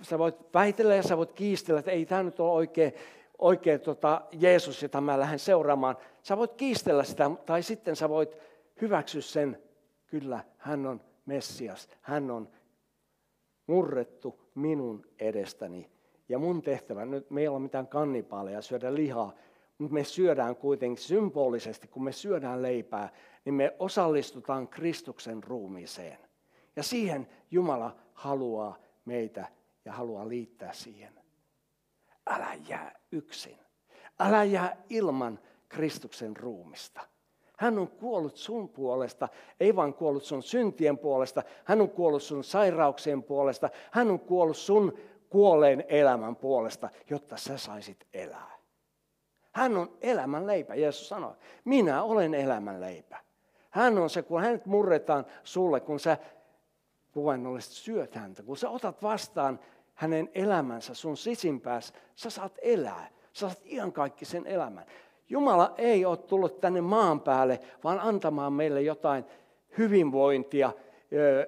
Sä 0.01 0.19
voit 0.19 0.35
väitellä 0.53 0.95
ja 0.95 1.03
sä 1.03 1.17
voit 1.17 1.31
kiistellä, 1.31 1.79
että 1.79 1.91
ei 1.91 2.05
tämä 2.05 2.23
nyt 2.23 2.39
ole 2.39 2.51
oikein, 2.51 2.93
oikein 3.37 3.79
tota 3.79 4.21
Jeesus, 4.31 4.83
jota 4.83 5.01
mä 5.01 5.19
lähden 5.19 5.39
seuraamaan. 5.39 5.97
Sä 6.23 6.37
voit 6.37 6.53
kiistellä 6.53 7.03
sitä, 7.03 7.31
tai 7.45 7.63
sitten 7.63 7.95
sä 7.95 8.09
voit 8.09 8.37
hyväksyä 8.81 9.21
sen, 9.21 9.63
kyllä, 10.07 10.43
hän 10.57 10.85
on 10.85 11.01
Messias, 11.25 11.89
hän 12.01 12.31
on 12.31 12.49
murrettu 13.67 14.39
minun 14.55 15.05
edestäni. 15.19 15.89
Ja 16.29 16.39
mun 16.39 16.61
tehtävä, 16.61 17.05
nyt 17.05 17.31
me 17.31 17.41
ei 17.41 17.47
ole 17.47 17.59
mitään 17.59 17.87
kannipaaleja 17.87 18.61
syödä 18.61 18.95
lihaa, 18.95 19.33
mutta 19.77 19.93
me 19.93 20.03
syödään 20.03 20.55
kuitenkin 20.55 21.03
symbolisesti, 21.03 21.87
kun 21.87 22.03
me 22.03 22.11
syödään 22.11 22.61
leipää, 22.61 23.09
niin 23.45 23.53
me 23.53 23.75
osallistutaan 23.79 24.67
Kristuksen 24.67 25.43
ruumiiseen. 25.43 26.17
Ja 26.75 26.83
siihen 26.83 27.27
Jumala 27.51 27.95
haluaa 28.13 28.77
meitä 29.05 29.47
ja 29.85 29.93
haluaa 29.93 30.29
liittää 30.29 30.73
siihen. 30.73 31.13
Älä 32.27 32.53
jää 32.69 32.99
yksin. 33.11 33.57
Älä 34.19 34.43
jää 34.43 34.77
ilman 34.89 35.39
Kristuksen 35.69 36.37
ruumista. 36.37 37.01
Hän 37.57 37.79
on 37.79 37.87
kuollut 37.87 38.37
sun 38.37 38.69
puolesta, 38.69 39.29
ei 39.59 39.75
vain 39.75 39.93
kuollut 39.93 40.23
sun 40.23 40.43
syntien 40.43 40.97
puolesta, 40.97 41.43
hän 41.63 41.81
on 41.81 41.89
kuollut 41.89 42.23
sun 42.23 42.43
sairauksien 42.43 43.23
puolesta, 43.23 43.69
hän 43.91 44.11
on 44.11 44.19
kuollut 44.19 44.57
sun 44.57 44.97
kuolleen 45.29 45.83
elämän 45.87 46.35
puolesta, 46.35 46.89
jotta 47.09 47.37
sä 47.37 47.57
saisit 47.57 48.07
elää. 48.13 48.51
Hän 49.51 49.77
on 49.77 49.97
elämän 50.01 50.47
leipä, 50.47 50.75
Jeesus 50.75 51.09
sanoi. 51.09 51.35
Minä 51.65 52.03
olen 52.03 52.33
elämän 52.33 52.81
leipä. 52.81 53.17
Hän 53.69 53.97
on 53.97 54.09
se, 54.09 54.21
kun 54.21 54.41
hänet 54.41 54.65
murretaan 54.65 55.25
sulle, 55.43 55.79
kun 55.79 55.99
sä 55.99 56.17
kuvainnollisesti 57.11 57.75
syöt 57.75 58.15
häntä. 58.15 58.43
Kun 58.43 58.57
sä 58.57 58.69
otat 58.69 59.03
vastaan 59.03 59.59
hänen 59.93 60.29
elämänsä 60.35 60.93
sun 60.93 61.17
sisimpäässä, 61.17 61.93
sä 62.15 62.29
saat 62.29 62.59
elää. 62.61 63.09
Sä 63.33 63.39
saat 63.39 63.61
ihan 63.65 63.91
kaikki 63.91 64.25
sen 64.25 64.47
elämän. 64.47 64.85
Jumala 65.29 65.73
ei 65.77 66.05
ole 66.05 66.17
tullut 66.17 66.59
tänne 66.59 66.81
maan 66.81 67.21
päälle, 67.21 67.59
vaan 67.83 67.99
antamaan 67.99 68.53
meille 68.53 68.81
jotain 68.81 69.25
hyvinvointia, 69.77 70.73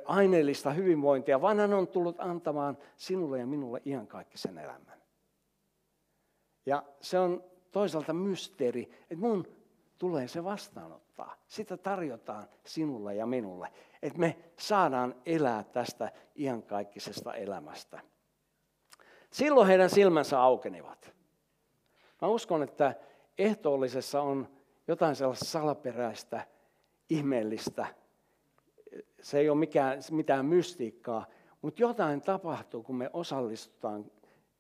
aineellista 0.06 0.72
hyvinvointia, 0.72 1.42
vaan 1.42 1.60
hän 1.60 1.74
on 1.74 1.88
tullut 1.88 2.20
antamaan 2.20 2.78
sinulle 2.98 3.40
ja 3.40 3.48
minulle 3.48 3.82
ihan 3.86 4.08
kaikki 4.08 4.38
sen 4.38 4.58
elämän. 4.58 5.02
Ja 6.66 6.84
se 7.02 7.20
on 7.20 7.44
toisaalta 7.72 8.14
mysteeri, 8.14 8.90
että 9.02 9.16
mun 9.16 9.48
tulee 10.04 10.28
se 10.28 10.44
vastaanottaa. 10.44 11.36
Sitä 11.48 11.78
tarjotaan 11.78 12.50
sinulle 12.66 13.16
ja 13.16 13.26
minulle, 13.26 13.72
että 14.02 14.20
me 14.20 14.38
saadaan 14.60 15.16
elää 15.26 15.64
tästä 15.64 16.12
iankaikkisesta 16.36 17.34
elämästä. 17.34 18.00
Silloin 19.32 19.68
heidän 19.68 19.90
silmänsä 19.90 20.42
aukenivat. 20.42 21.14
Mä 22.22 22.28
uskon, 22.28 22.64
että 22.64 22.96
ehtoollisessa 23.38 24.22
on 24.22 24.48
jotain 24.88 25.16
sellaista 25.16 25.46
salaperäistä, 25.46 26.48
ihmeellistä, 27.10 27.86
se 29.22 29.40
ei 29.40 29.50
ole 29.50 29.58
mikään, 29.58 30.00
mitään 30.12 30.46
mystiikkaa, 30.46 31.26
mutta 31.62 31.82
jotain 31.82 32.22
tapahtuu, 32.22 32.84
kun 32.84 32.96
me 32.96 33.10
osallistutaan 33.14 34.12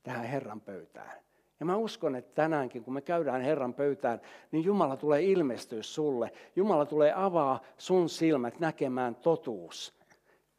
tähän 0.03 0.25
Herran 0.25 0.61
pöytään. 0.61 1.22
Ja 1.59 1.65
mä 1.65 1.77
uskon, 1.77 2.15
että 2.15 2.35
tänäänkin, 2.35 2.83
kun 2.83 2.93
me 2.93 3.01
käydään 3.01 3.41
Herran 3.41 3.73
pöytään, 3.73 4.21
niin 4.51 4.63
Jumala 4.63 4.97
tulee 4.97 5.23
ilmestyä 5.23 5.83
sulle. 5.83 6.31
Jumala 6.55 6.85
tulee 6.85 7.13
avaa 7.15 7.61
sun 7.77 8.09
silmät 8.09 8.59
näkemään 8.59 9.15
totuus, 9.15 9.93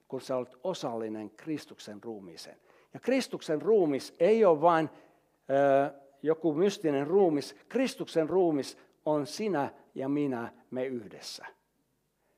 kun 0.08 0.20
sä 0.20 0.36
olet 0.36 0.56
osallinen 0.64 1.30
Kristuksen 1.30 2.02
ruumiiseen. 2.02 2.56
Ja 2.94 3.00
Kristuksen 3.00 3.62
ruumis 3.62 4.14
ei 4.20 4.44
ole 4.44 4.60
vain 4.60 4.90
ö, 5.50 5.94
joku 6.22 6.54
mystinen 6.54 7.06
ruumis. 7.06 7.56
Kristuksen 7.68 8.28
ruumis 8.28 8.78
on 9.06 9.26
sinä 9.26 9.70
ja 9.94 10.08
minä, 10.08 10.52
me 10.70 10.86
yhdessä. 10.86 11.46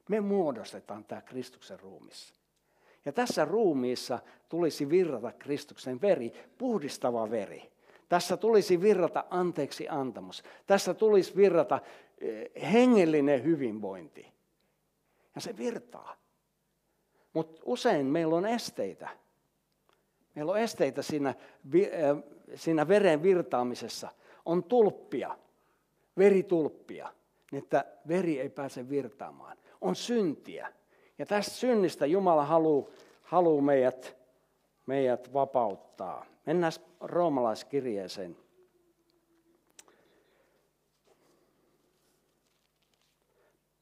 Me 0.08 0.20
muodostetaan 0.20 1.04
tämä 1.04 1.22
Kristuksen 1.22 1.80
ruumis. 1.80 2.34
Ja 3.04 3.12
tässä 3.12 3.44
ruumiissa 3.44 4.18
tulisi 4.48 4.90
virrata 4.90 5.32
Kristuksen 5.32 6.00
veri, 6.00 6.32
puhdistava 6.58 7.30
veri. 7.30 7.75
Tässä 8.08 8.36
tulisi 8.36 8.80
virrata 8.80 9.25
anteeksi 9.30 9.88
antamus. 9.88 10.42
Tässä 10.66 10.94
tulisi 10.94 11.36
virrata 11.36 11.80
eh, 12.18 12.72
hengellinen 12.72 13.44
hyvinvointi. 13.44 14.32
Ja 15.34 15.40
se 15.40 15.56
virtaa. 15.56 16.16
Mutta 17.32 17.62
usein 17.64 18.06
meillä 18.06 18.36
on 18.36 18.46
esteitä. 18.46 19.08
Meillä 20.34 20.52
on 20.52 20.58
esteitä 20.58 21.02
siinä, 21.02 21.34
eh, 21.75 22.16
siinä 22.54 22.88
veren 22.88 23.22
virtaamisessa. 23.22 24.08
On 24.44 24.64
tulppia, 24.64 25.38
veritulppia, 26.18 27.12
niin 27.52 27.62
että 27.62 27.84
veri 28.08 28.40
ei 28.40 28.48
pääse 28.48 28.88
virtaamaan. 28.88 29.56
On 29.80 29.96
syntiä. 29.96 30.72
Ja 31.18 31.26
tästä 31.26 31.52
synnistä 31.52 32.06
Jumala 32.06 32.44
haluaa 32.44 32.88
haluu 33.22 33.60
meidät, 33.60 34.16
meidät 34.86 35.32
vapauttaa. 35.32 36.26
Mennään 36.46 36.72
roomalaiskirjeeseen. 37.00 38.36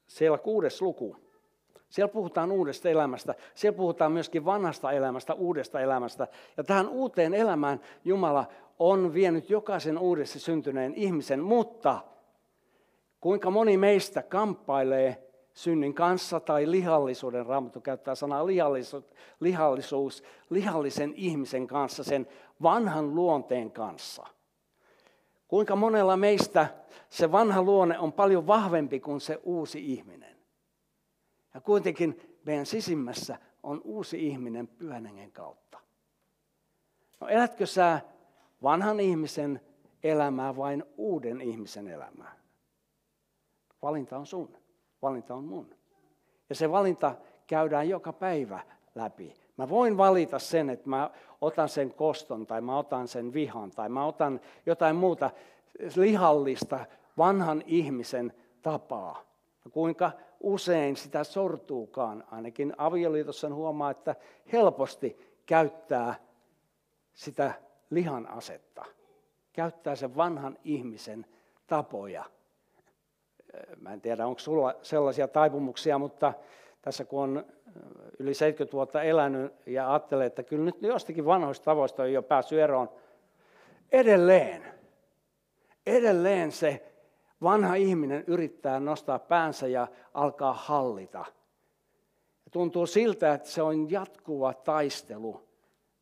Siellä 0.07 0.39
kuudes 0.39 0.83
luku. 0.83 1.17
Siellä 1.89 2.13
puhutaan 2.13 2.53
uudesta 2.53 2.89
elämästä. 2.89 3.35
Siellä 3.55 3.77
puhutaan 3.77 4.13
myöskin 4.13 4.45
vanhasta 4.45 4.93
elämästä, 4.93 5.35
uudesta 5.35 5.81
elämästä. 5.81 6.29
Ja 6.57 6.65
tähän 6.65 6.89
uuteen 6.89 7.35
elämään 7.35 7.81
Jumala 8.05 8.47
on 8.79 9.15
vienyt 9.15 9.51
jokaisen 9.51 9.99
uudessa 9.99 10.41
syntyneen 10.41 10.95
ihmisen, 10.95 11.41
mutta 11.41 12.01
kuinka 13.21 13.51
moni 13.51 13.77
meistä 13.77 14.23
kamppailee 14.23 15.34
synnin 15.55 15.95
kanssa 15.95 16.41
tai 16.41 16.71
lihallisuuden, 16.71 17.47
Raamattu 17.47 17.81
käyttää 17.81 18.15
sanaa 18.15 18.47
lihallisuus, 18.47 19.05
lihallisuus, 19.41 20.23
lihallisen 20.51 21.15
ihmisen 21.17 21.67
kanssa, 21.67 22.05
sen 22.05 22.29
vanhan 22.63 23.15
luonteen 23.15 23.71
kanssa. 23.71 24.27
Kuinka 25.49 25.77
monella 25.77 26.17
meistä 26.17 26.67
se 27.11 27.33
vanha 27.33 27.63
luonne 27.63 27.99
on 27.99 28.13
paljon 28.13 28.47
vahvempi 28.47 29.01
kuin 29.01 29.21
se 29.21 29.41
uusi 29.43 29.93
ihminen. 29.93 30.37
Ja 31.55 31.61
kuitenkin 31.61 32.39
meidän 32.45 32.67
sisimmässä 32.67 33.39
on 33.63 33.81
uusi 33.85 34.27
ihminen 34.27 34.69
pyhän 34.69 35.31
kautta. 35.33 35.79
No 37.21 37.29
elätkö 37.29 37.67
sä 37.67 38.01
vanhan 38.63 39.01
ihmisen 39.01 39.61
elämää 40.03 40.57
vain 40.57 40.85
uuden 40.97 41.41
ihmisen 41.41 41.89
elämää? 41.89 42.37
Valinta 43.83 44.19
on 44.19 44.27
sun 44.27 44.64
valinta 45.05 45.35
on 45.35 45.45
mun. 45.45 45.75
Ja 46.49 46.55
se 46.55 46.71
valinta 46.71 47.15
käydään 47.47 47.89
joka 47.89 48.13
päivä 48.13 48.61
läpi. 48.95 49.35
Mä 49.57 49.69
voin 49.69 49.97
valita 49.97 50.39
sen, 50.39 50.71
että 50.71 50.89
mä 50.89 51.11
otan 51.41 51.69
sen 51.69 51.95
koston 51.95 52.47
tai 52.47 52.61
mä 52.61 52.79
otan 52.79 53.09
sen 53.09 53.33
vihan 53.33 53.71
tai 53.71 53.89
mä 53.89 54.07
otan 54.07 54.41
jotain 54.67 54.97
muuta 54.97 55.31
lihallista 55.97 56.87
vanhan 57.19 57.63
ihmisen 57.67 58.33
tapaa. 58.63 59.23
Ja 59.65 59.71
kuinka 59.71 60.13
usein 60.41 60.97
sitä 60.97 61.25
sortuukaan, 61.25 62.25
ainakin 62.31 62.75
avioliitossa 62.79 63.55
huomaa, 63.55 63.91
että 63.91 64.17
helposti 64.53 65.39
käyttää 65.47 66.15
sitä 67.15 67.55
lihan 67.91 68.27
asetta. 68.27 68.85
Käyttää 69.53 69.97
sen 69.97 70.17
vanhan 70.17 70.59
ihmisen 70.65 71.27
tapoja 71.67 72.25
Mä 73.81 73.93
en 73.93 74.01
tiedä, 74.01 74.27
onko 74.27 74.39
sulla 74.39 74.75
sellaisia 74.83 75.29
taipumuksia, 75.29 75.99
mutta 75.99 76.33
tässä 76.83 77.05
kun 77.05 77.23
on 77.23 77.45
yli 78.19 78.35
70 78.35 78.73
vuotta 78.73 79.03
elänyt 79.03 79.53
ja 79.67 79.91
ajattelee, 79.91 80.27
että 80.27 80.43
kyllä 80.43 80.65
nyt 80.65 80.83
jostakin 80.83 81.27
vanhoista 81.27 81.65
tavoista 81.65 82.03
on 82.03 82.13
jo 82.13 82.23
päässyt 82.23 82.59
eroon. 82.59 82.89
Edelleen, 83.93 84.65
edelleen 85.87 86.53
se 86.53 86.93
vanha 87.43 87.75
ihminen 87.75 88.25
yrittää 88.27 88.81
nostaa 88.81 89.19
päänsä 89.19 89.67
ja 89.67 89.89
alkaa 90.15 90.53
hallita. 90.53 91.25
Ja 92.45 92.51
tuntuu 92.51 92.87
siltä, 92.87 93.35
että 93.35 93.49
se 93.49 93.63
on 93.63 93.91
jatkuva 93.91 94.55
taistelu 94.55 95.49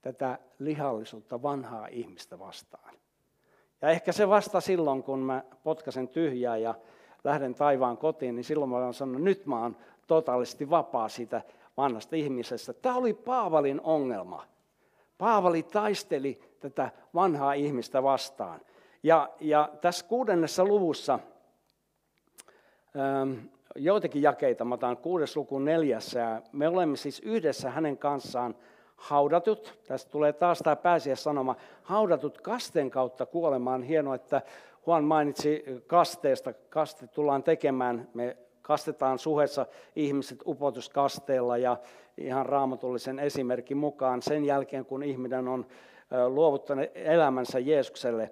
tätä 0.03 0.39
lihallisuutta 0.59 1.43
vanhaa 1.43 1.87
ihmistä 1.87 2.39
vastaan. 2.39 2.95
Ja 3.83 3.89
ehkä 3.89 4.13
se 4.13 4.29
vasta 4.29 4.61
silloin, 4.61 5.03
kun 5.03 5.19
mä 5.19 5.45
potkasen 5.63 6.09
tyhjää 6.09 6.57
ja 6.57 6.75
lähden 7.25 7.55
taivaan 7.55 7.97
kotiin, 7.97 8.35
niin 8.35 8.45
silloin 8.45 8.71
mä 8.71 8.77
olen 8.77 8.95
sanonut, 8.95 9.23
nyt 9.23 9.47
mä 9.47 9.63
oon 9.63 9.77
totaalisesti 10.07 10.71
vapaa 10.71 11.09
siitä 11.09 11.43
vanhasta 11.77 12.17
ihmisestä. 12.17 12.73
Tämä 12.73 12.97
oli 12.97 13.15
Paavalin 13.15 13.81
ongelma. 13.85 14.47
Paavali 15.19 15.63
taisteli 15.63 16.41
tätä 16.61 16.91
vanhaa 17.15 17.53
ihmistä 17.53 18.03
vastaan. 18.03 18.61
Ja, 19.03 19.31
ja 19.41 19.71
tässä 19.81 20.07
kuudennessa 20.07 20.65
luvussa, 20.65 21.19
ähm, 22.97 23.33
joitakin 23.77 24.23
jakeita, 24.23 24.65
mä 24.65 24.75
otan 24.75 24.97
kuudes 24.97 25.37
luku 25.37 25.59
neljässä, 25.59 26.21
ja 26.21 26.43
me 26.53 26.69
olemme 26.69 26.97
siis 26.97 27.21
yhdessä 27.21 27.71
hänen 27.71 27.99
kanssaan 27.99 28.55
haudatut, 28.97 29.79
tästä 29.89 30.11
tulee 30.11 30.33
taas 30.33 30.59
tämä 30.59 30.77
pääsiä 30.77 31.17
sanoma, 31.17 31.57
haudatut 31.83 32.41
kasten 32.41 32.91
kautta 32.91 33.27
kuolemaan. 33.27 33.83
Hienoa, 33.83 34.15
että 34.15 34.43
Juan 34.87 35.05
mainitsi 35.05 35.65
kasteesta. 35.87 36.53
Kaste 36.53 37.07
tullaan 37.07 37.43
tekemään. 37.43 38.09
Me 38.15 38.37
kastetaan 38.63 39.19
suhessa 39.19 39.67
ihmiset 39.97 40.39
upotuskasteella 40.47 41.57
ja 41.57 41.77
ihan 42.17 42.47
raamatullisen 42.47 43.19
esimerkin 43.19 43.77
mukaan 43.77 44.23
sen 44.23 44.45
jälkeen, 44.45 44.85
kun 44.85 45.03
ihminen 45.03 45.49
on 45.49 45.67
luovuttanut 46.29 46.87
elämänsä 46.95 47.59
Jeesukselle. 47.59 48.31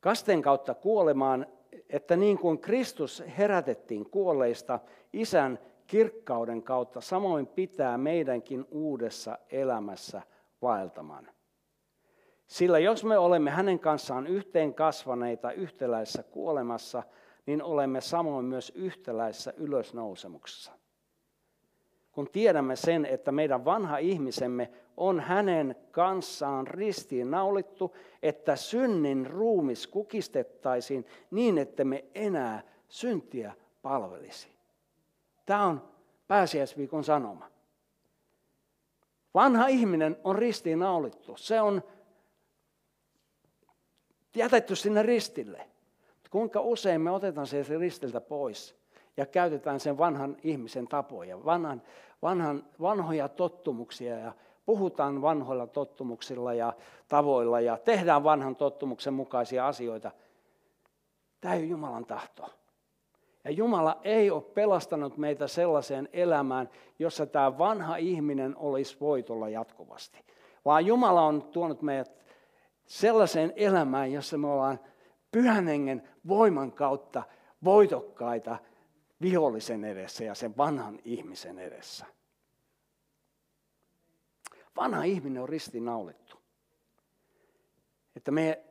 Kasteen 0.00 0.42
kautta 0.42 0.74
kuolemaan, 0.74 1.46
että 1.90 2.16
niin 2.16 2.38
kuin 2.38 2.58
Kristus 2.58 3.22
herätettiin 3.38 4.10
kuolleista 4.10 4.78
isän 5.12 5.58
kirkkauden 5.86 6.62
kautta, 6.62 7.00
samoin 7.00 7.46
pitää 7.46 7.98
meidänkin 7.98 8.66
uudessa 8.70 9.38
elämässä 9.50 10.22
vaeltamaan. 10.62 11.28
Sillä 12.52 12.78
jos 12.78 13.04
me 13.04 13.18
olemme 13.18 13.50
hänen 13.50 13.78
kanssaan 13.78 14.26
yhteen 14.26 14.74
kasvaneita 14.74 15.52
yhtäläisessä 15.52 16.22
kuolemassa, 16.22 17.02
niin 17.46 17.62
olemme 17.62 18.00
samoin 18.00 18.44
myös 18.44 18.72
yhtäläisessä 18.74 19.52
ylösnousemuksessa. 19.56 20.72
Kun 22.12 22.28
tiedämme 22.32 22.76
sen, 22.76 23.06
että 23.06 23.32
meidän 23.32 23.64
vanha 23.64 23.98
ihmisemme 23.98 24.70
on 24.96 25.20
hänen 25.20 25.76
kanssaan 25.90 26.66
ristiin 26.66 27.30
naulittu, 27.30 27.96
että 28.22 28.56
synnin 28.56 29.26
ruumis 29.26 29.86
kukistettaisiin 29.86 31.06
niin, 31.30 31.58
että 31.58 31.84
me 31.84 32.04
enää 32.14 32.62
syntiä 32.88 33.52
palvelisi. 33.82 34.48
Tämä 35.46 35.66
on 35.66 35.88
pääsiäisviikon 36.28 37.04
sanoma. 37.04 37.50
Vanha 39.34 39.66
ihminen 39.66 40.16
on 40.24 40.36
ristiin 40.36 40.78
naulittu. 40.78 41.36
Se 41.36 41.60
on 41.60 41.82
jätetty 44.36 44.76
sinne 44.76 45.02
ristille. 45.02 45.66
Kuinka 46.30 46.60
usein 46.60 47.00
me 47.00 47.10
otetaan 47.10 47.46
se 47.46 47.64
ristiltä 47.78 48.20
pois 48.20 48.76
ja 49.16 49.26
käytetään 49.26 49.80
sen 49.80 49.98
vanhan 49.98 50.36
ihmisen 50.42 50.88
tapoja, 50.88 51.44
vanhan, 51.44 51.82
vanhan, 52.22 52.64
vanhoja 52.80 53.28
tottumuksia 53.28 54.18
ja 54.18 54.32
puhutaan 54.66 55.22
vanhoilla 55.22 55.66
tottumuksilla 55.66 56.54
ja 56.54 56.72
tavoilla 57.08 57.60
ja 57.60 57.76
tehdään 57.76 58.24
vanhan 58.24 58.56
tottumuksen 58.56 59.14
mukaisia 59.14 59.66
asioita. 59.68 60.10
Tämä 61.40 61.54
ei 61.54 61.60
ole 61.60 61.68
Jumalan 61.68 62.06
tahto. 62.06 62.50
Ja 63.44 63.50
Jumala 63.50 64.00
ei 64.04 64.30
ole 64.30 64.42
pelastanut 64.42 65.16
meitä 65.16 65.46
sellaiseen 65.46 66.08
elämään, 66.12 66.70
jossa 66.98 67.26
tämä 67.26 67.58
vanha 67.58 67.96
ihminen 67.96 68.56
olisi 68.56 68.96
voitolla 69.00 69.48
jatkuvasti. 69.48 70.18
Vaan 70.64 70.86
Jumala 70.86 71.22
on 71.22 71.42
tuonut 71.42 71.82
meidät 71.82 72.21
sellaiseen 72.92 73.52
elämään, 73.56 74.12
jossa 74.12 74.38
me 74.38 74.46
ollaan 74.46 74.80
pyhän 75.30 75.66
hengen 75.66 76.08
voiman 76.28 76.72
kautta 76.72 77.22
voitokkaita 77.64 78.58
vihollisen 79.22 79.84
edessä 79.84 80.24
ja 80.24 80.34
sen 80.34 80.56
vanhan 80.56 80.98
ihmisen 81.04 81.58
edessä. 81.58 82.06
Vanha 84.76 85.02
ihminen 85.02 85.42
on 85.42 85.48
ristiinnaulittu. 85.48 86.36
Että 88.16 88.30
me 88.30 88.64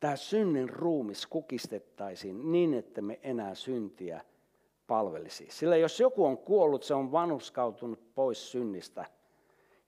tämä 0.00 0.16
synnin 0.16 0.68
ruumis 0.68 1.26
kukistettaisiin 1.26 2.52
niin, 2.52 2.74
että 2.74 3.02
me 3.02 3.20
enää 3.22 3.54
syntiä 3.54 4.24
palvelisi. 4.86 5.46
Sillä 5.50 5.76
jos 5.76 6.00
joku 6.00 6.24
on 6.24 6.38
kuollut, 6.38 6.82
se 6.82 6.94
on 6.94 7.12
vanhuskautunut 7.12 8.14
pois 8.14 8.52
synnistä. 8.52 9.04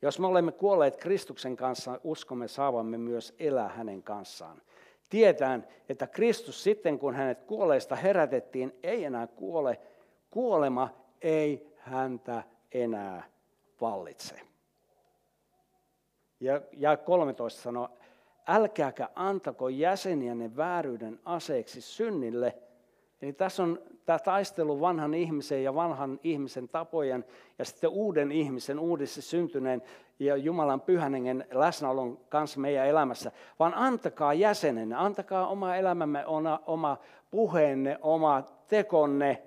Jos 0.02 0.18
me 0.18 0.26
olemme 0.26 0.52
kuolleet 0.52 0.96
Kristuksen 0.96 1.56
kanssa, 1.56 2.00
uskomme 2.04 2.48
saavamme 2.48 2.98
myös 2.98 3.34
elää 3.38 3.68
hänen 3.68 4.02
kanssaan. 4.02 4.62
Tietään, 5.10 5.66
että 5.88 6.06
Kristus 6.06 6.62
sitten 6.62 6.98
kun 6.98 7.14
hänet 7.14 7.42
kuolleista 7.42 7.96
herätettiin, 7.96 8.78
ei 8.82 9.04
enää 9.04 9.26
kuole. 9.26 9.80
Kuolema 10.30 10.88
ei 11.22 11.74
häntä 11.78 12.42
enää 12.72 13.24
vallitse. 13.80 14.40
Ja, 16.40 16.60
ja 16.72 16.96
13 16.96 17.62
sanoo, 17.62 17.88
älkääkä 18.48 19.08
antako 19.14 19.68
jäseniänne 19.68 20.56
vääryyden 20.56 21.20
aseeksi 21.24 21.80
synnille. 21.80 22.58
Eli 23.22 23.32
tässä 23.32 23.62
on 23.62 23.78
tämä 24.04 24.18
taistelu 24.18 24.80
vanhan 24.80 25.14
ihmisen 25.14 25.64
ja 25.64 25.74
vanhan 25.74 26.20
ihmisen 26.22 26.68
tapojen 26.68 27.24
ja 27.58 27.64
sitten 27.64 27.90
uuden 27.90 28.32
ihmisen, 28.32 28.78
uudessa 28.78 29.22
syntyneen 29.22 29.82
ja 30.18 30.36
Jumalan 30.36 30.80
pyhänengen 30.80 31.46
läsnäolon 31.50 32.18
kanssa 32.28 32.60
meidän 32.60 32.86
elämässä, 32.86 33.32
vaan 33.58 33.74
antakaa 33.74 34.34
jäsenenne, 34.34 34.94
antakaa 34.94 35.48
oma 35.48 35.76
elämämme, 35.76 36.24
oma 36.66 36.98
puheenne, 37.30 37.98
oma 38.02 38.42
tekonne 38.68 39.42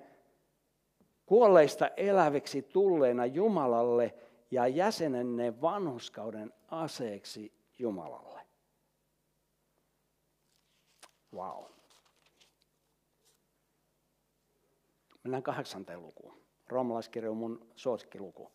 kuolleista 1.26 1.88
eläviksi 1.96 2.62
tulleena 2.62 3.26
Jumalalle 3.26 4.14
ja 4.50 4.66
jäsenenne 4.66 5.60
vanhuskauden 5.60 6.52
aseeksi 6.70 7.52
Jumalalle. 7.78 8.40
Wow. 11.34 11.64
Mennään 15.28 15.42
kahdeksanteen 15.42 16.02
lukuun. 16.02 16.34
Roomalaiskirja 16.68 17.30
on 17.30 17.36
mun 17.36 17.66
suosikkiluku. 17.76 18.52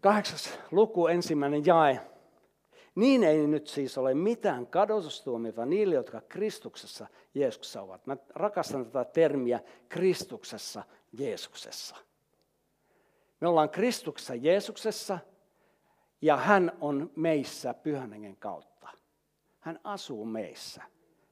Kahdeksas 0.00 0.58
luku, 0.70 1.06
ensimmäinen 1.06 1.66
jae. 1.66 2.00
Niin 2.94 3.24
ei 3.24 3.46
nyt 3.46 3.66
siis 3.66 3.98
ole 3.98 4.14
mitään 4.14 4.66
kadotustuomiota 4.66 5.66
niille, 5.66 5.94
jotka 5.94 6.20
Kristuksessa 6.20 7.06
Jeesuksessa 7.34 7.82
ovat. 7.82 8.06
Mä 8.06 8.16
rakastan 8.34 8.86
tätä 8.86 9.04
termiä 9.04 9.60
Kristuksessa 9.88 10.82
Jeesuksessa. 11.12 11.96
Me 13.40 13.48
ollaan 13.48 13.70
Kristuksessa 13.70 14.34
Jeesuksessa 14.34 15.18
ja 16.22 16.36
hän 16.36 16.72
on 16.80 17.10
meissä 17.16 17.74
pyhän 17.74 18.36
kautta. 18.38 18.88
Hän 19.58 19.80
asuu 19.84 20.24
meissä. 20.24 20.82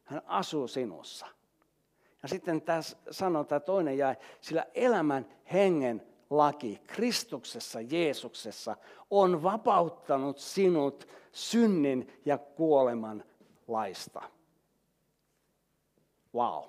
Hän 0.04 0.22
asuu 0.26 0.68
sinussa. 0.68 1.37
Ja 2.22 2.28
sitten 2.28 2.62
tässä 2.62 2.96
sanotaan 3.10 3.62
toinen 3.62 3.98
jae, 3.98 4.16
sillä 4.40 4.66
elämän 4.74 5.26
hengen 5.52 6.02
laki 6.30 6.80
Kristuksessa, 6.86 7.80
Jeesuksessa 7.80 8.76
on 9.10 9.42
vapauttanut 9.42 10.38
sinut 10.38 11.08
synnin 11.32 12.20
ja 12.24 12.38
kuoleman 12.38 13.24
laista. 13.68 14.22
Wow. 16.34 16.64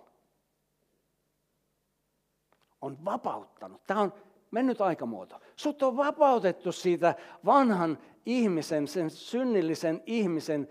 On 2.81 3.05
vapauttanut. 3.05 3.83
Tämä 3.87 4.01
on 4.01 4.13
mennyt 4.51 4.81
aikamuoto. 4.81 5.39
Sut 5.55 5.83
on 5.83 5.97
vapautettu 5.97 6.71
siitä 6.71 7.15
vanhan 7.45 7.97
ihmisen, 8.25 8.87
sen 8.87 9.09
synnillisen 9.09 10.03
ihmisen 10.05 10.67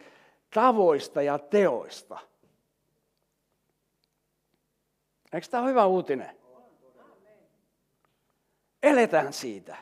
tavoista 0.54 1.22
ja 1.22 1.38
teoista. 1.38 2.18
Eikö 5.32 5.46
tämä 5.50 5.62
ole 5.62 5.70
hyvä 5.70 5.86
uutinen? 5.86 6.36
Eletään 8.82 9.32
siitä. 9.32 9.76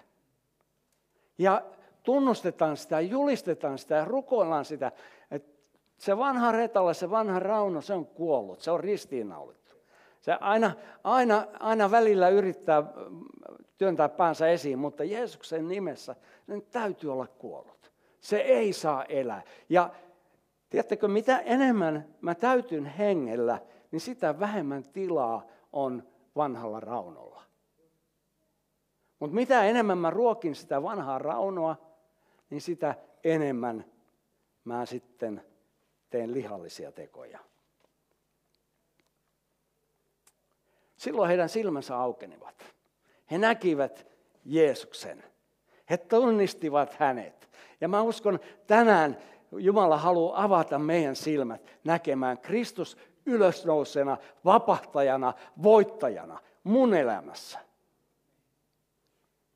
Ja 1.39 1.63
tunnustetaan 2.03 2.77
sitä, 2.77 3.01
julistetaan 3.01 3.79
sitä 3.79 3.95
ja 3.95 4.05
rukoillaan 4.05 4.65
sitä, 4.65 4.93
että 5.31 5.53
se 5.99 6.19
vanha 6.19 6.53
retalla, 6.53 6.95
se 6.95 7.11
vanha 7.11 7.39
rauno, 7.39 7.81
se 7.81 7.95
on 7.95 8.07
kuollut, 8.07 8.61
se 8.61 8.71
on 8.71 8.81
ristiinnaulittu. 8.81 9.77
Se 10.21 10.33
aina, 10.33 10.73
aina, 11.05 11.47
aina 11.61 11.91
välillä 11.91 12.29
yrittää 12.29 12.83
työntää 13.79 14.09
päänsä 14.09 14.49
esiin, 14.49 14.79
mutta 14.79 15.05
Jeesuksen 15.05 15.69
nimessä 15.69 16.17
sen 16.47 16.63
täytyy 16.63 17.13
olla 17.13 17.27
kuollut. 17.27 17.93
Se 18.21 18.37
ei 18.37 18.73
saa 18.73 19.05
elää. 19.05 19.43
Ja 19.69 19.91
tiedättekö, 20.71 21.09
mitä 21.09 21.39
enemmän 21.39 22.15
mä 22.21 22.35
täytyn 22.35 22.85
hengellä, 22.85 23.59
niin 23.91 24.01
sitä 24.01 24.41
vähemmän 24.41 24.83
tilaa 24.83 25.47
on 25.73 26.03
vanhalla 26.37 26.81
raunolla. 26.81 27.43
Mutta 29.19 29.35
mitä 29.35 29.65
enemmän 29.65 29.99
mä 29.99 30.11
ruokin 30.11 30.55
sitä 30.55 30.83
vanhaa 30.83 31.19
raunoa, 31.19 31.77
niin 32.51 32.61
sitä 32.61 32.95
enemmän 33.25 33.85
mä 34.65 34.87
sitten 34.87 35.43
teen 36.11 36.35
lihallisia 36.35 36.93
tekoja. 36.93 37.39
Silloin 40.97 41.29
heidän 41.29 41.49
silmänsä 41.49 41.99
aukenivat. 41.99 42.65
He 43.31 43.39
näkivät 43.39 44.07
Jeesuksen. 44.45 45.25
He 45.91 45.97
tunnistivat 45.97 46.95
hänet. 46.95 47.49
Ja 47.81 47.89
mä 47.89 48.03
uskon, 48.03 48.41
tänään 48.67 49.17
Jumala 49.53 49.97
haluaa 49.97 50.45
avata 50.45 50.79
meidän 50.79 51.17
silmät 51.17 51.79
näkemään 51.85 52.39
Kristus 52.39 52.97
ylösnousena, 53.27 54.17
vapahtajana, 54.45 55.35
voittajana 55.63 56.41
mun 56.65 56.95
elämässä. 56.95 57.59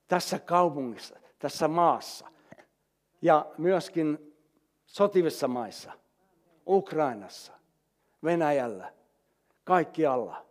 Tässä 0.09 0.39
kaupungissa, 0.39 1.17
tässä 1.39 1.69
maassa 1.69 2.27
ja 3.23 3.47
myöskin 3.59 4.37
sotivissa 4.87 5.49
maissa, 5.49 5.93
Ukrainassa, 6.67 7.53
Venäjällä, 8.25 8.93
kaikkialla. 9.65 10.47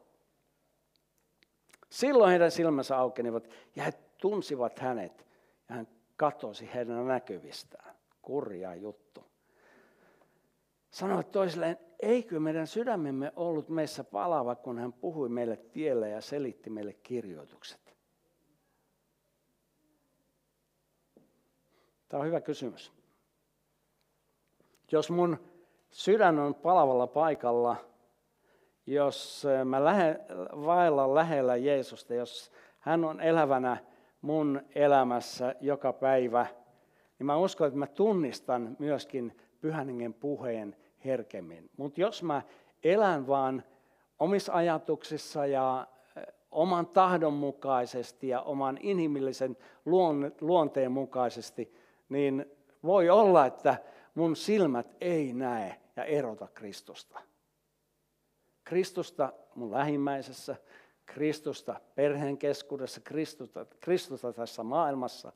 Silloin 1.89 2.29
heidän 2.29 2.51
silmänsä 2.51 2.97
aukenivat 2.97 3.49
ja 3.75 3.84
he 3.84 3.91
tunsivat 4.17 4.79
hänet 4.79 5.27
ja 5.69 5.75
hän 5.75 5.88
katosi 6.15 6.69
heidän 6.73 7.08
näkyvistään. 7.08 7.95
Kurja 8.21 8.75
juttu. 8.75 9.29
Sanoivat 10.91 11.32
toisilleen, 11.32 11.78
eikö 11.99 12.39
meidän 12.39 12.67
sydämemme 12.67 13.32
ollut 13.36 13.69
meissä 13.69 14.04
palava, 14.04 14.56
kun 14.56 14.80
hän 14.80 14.93
puhui 14.93 15.30
meille 15.30 15.58
tielle 15.58 16.10
ja 16.10 16.21
selitti 16.21 16.69
meille 16.69 16.93
kirjoitukset? 16.93 17.97
Tämä 22.10 22.21
on 22.21 22.28
hyvä 22.28 22.41
kysymys. 22.41 22.93
Jos 24.91 25.12
mun 25.12 25.38
sydän 25.91 26.39
on 26.39 26.56
palavalla 26.56 27.08
paikalla, 27.08 27.75
jos 28.86 29.47
mä 29.65 29.84
lähe, 29.86 30.19
vaellan 30.65 31.15
lähellä 31.15 31.56
Jeesusta, 31.56 32.13
jos 32.13 32.52
hän 32.80 33.06
on 33.06 33.21
elävänä 33.21 33.78
mun 34.21 34.62
elämässä 34.75 35.56
joka 35.62 35.93
päivä, 35.93 36.47
niin 37.19 37.25
mä 37.25 37.38
uskon, 37.38 37.67
että 37.67 37.80
mä 37.80 37.88
tunnistan 37.88 38.75
myöskin 38.80 39.38
pyhän 39.62 40.15
puheen 40.19 40.76
herkemmin. 41.06 41.69
Mutta 41.78 42.02
jos 42.02 42.24
mä 42.24 42.41
elän 42.84 43.28
vaan 43.28 43.63
omissa 44.19 44.54
ajatuksissa 44.54 45.45
ja 45.45 45.88
oman 46.52 46.88
tahdon 46.88 47.34
mukaisesti 47.34 48.28
ja 48.28 48.41
oman 48.41 48.78
inhimillisen 48.82 49.58
luonteen 50.41 50.91
mukaisesti, 50.91 51.74
niin 52.10 52.45
voi 52.84 53.10
olla, 53.10 53.45
että 53.45 53.78
mun 54.15 54.36
silmät 54.36 54.95
ei 55.02 55.34
näe 55.34 55.76
ja 55.95 56.04
erota 56.04 56.48
Kristusta. 56.54 57.22
Kristusta 58.63 59.34
mun 59.56 59.72
lähimmäisessä, 59.72 60.56
Kristusta 61.06 61.82
perheen 61.95 62.38
keskuudessa, 62.38 63.02
Kristusta, 63.02 63.65
Kristusta 63.80 64.34
tässä 64.34 64.63
maailmassa. 64.63 65.32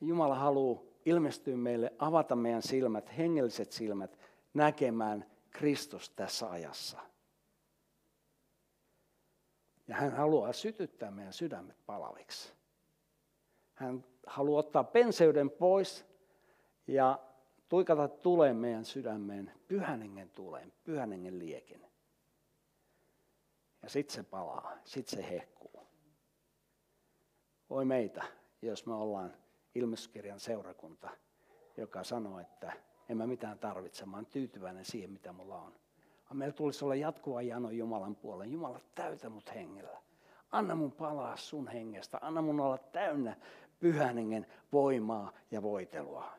Jumala 0.00 0.34
haluaa 0.34 0.87
ilmestyä 1.04 1.56
meille, 1.56 1.92
avata 1.98 2.36
meidän 2.36 2.62
silmät, 2.62 3.16
hengelliset 3.18 3.72
silmät, 3.72 4.18
näkemään 4.54 5.30
Kristus 5.50 6.10
tässä 6.10 6.50
ajassa. 6.50 6.98
Ja 9.88 9.96
hän 9.96 10.12
haluaa 10.12 10.52
sytyttää 10.52 11.10
meidän 11.10 11.32
sydämet 11.32 11.76
palaviksi. 11.86 12.52
Hän 13.74 14.04
haluaa 14.26 14.58
ottaa 14.58 14.84
penseyden 14.84 15.50
pois 15.50 16.06
ja 16.86 17.18
tuikata 17.68 18.08
tuleen 18.08 18.56
meidän 18.56 18.84
sydämeen, 18.84 19.52
pyhänengen 19.68 20.30
tuleen, 20.30 20.72
pyhänengen 20.84 21.38
liekin. 21.38 21.86
Ja 23.82 23.88
sitten 23.88 24.14
se 24.14 24.22
palaa, 24.22 24.78
sitten 24.84 25.18
se 25.18 25.30
hehkuu. 25.30 25.86
Voi 27.70 27.84
meitä, 27.84 28.24
jos 28.62 28.86
me 28.86 28.94
ollaan 28.94 29.34
ilmestyskirjan 29.78 30.40
seurakunta, 30.40 31.10
joka 31.76 32.04
sanoo, 32.04 32.40
että 32.40 32.72
en 33.08 33.16
mä 33.16 33.26
mitään 33.26 33.58
tarvitse, 33.58 34.06
mä 34.06 34.16
oon 34.16 34.26
tyytyväinen 34.26 34.84
siihen, 34.84 35.10
mitä 35.10 35.32
mulla 35.32 35.56
on. 35.56 35.72
Meillä 36.32 36.52
tulisi 36.52 36.84
olla 36.84 36.94
jatkuva 36.94 37.42
jano 37.42 37.70
Jumalan 37.70 38.16
puolen. 38.16 38.52
Jumala, 38.52 38.80
täytä 38.94 39.28
mut 39.28 39.54
hengellä. 39.54 39.98
Anna 40.52 40.74
mun 40.74 40.92
palaa 40.92 41.36
sun 41.36 41.68
hengestä. 41.68 42.18
Anna 42.22 42.42
mun 42.42 42.60
olla 42.60 42.78
täynnä 42.78 43.36
pyhän 43.80 44.16
hengen 44.16 44.46
voimaa 44.72 45.32
ja 45.50 45.62
voitelua. 45.62 46.32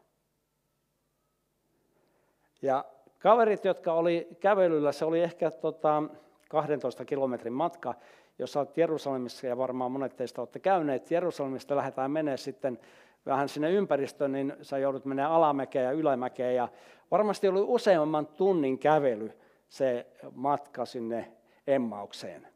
Ja 2.62 2.86
kaverit, 3.20 3.66
jotka 3.66 3.94
oli 3.94 4.28
kävelyllä, 4.40 4.92
se 4.92 5.06
oli 5.06 5.22
ehkä 5.22 5.52
tota 5.52 6.04
12 6.50 7.06
kilometrin 7.06 7.54
matka, 7.54 7.96
jos 8.40 8.58
olet 8.58 8.78
Jerusalemissa, 8.78 9.48
ja 9.48 9.58
varmaan 9.58 9.92
monet 9.92 10.16
teistä 10.16 10.42
olette 10.42 10.60
käyneet, 10.60 11.12
Jerusalemista 11.12 11.76
lähdetään 11.76 12.12
menee 12.12 12.38
sitten 12.38 12.80
vähän 13.26 13.50
sinne 13.50 13.72
ympäristöön, 13.72 14.32
niin 14.32 14.54
sä 14.62 14.78
joudut 14.78 15.06
menemään 15.06 15.32
alamäkeen 15.32 15.86
ja 15.86 15.92
ylämäkeen, 15.92 16.56
ja 16.56 16.68
varmasti 17.12 17.48
oli 17.48 17.62
useamman 17.62 18.28
tunnin 18.28 18.80
kävely 18.80 19.32
se 19.70 20.08
matka 20.36 20.86
sinne 20.86 21.32
Emmaukseen. 21.68 22.48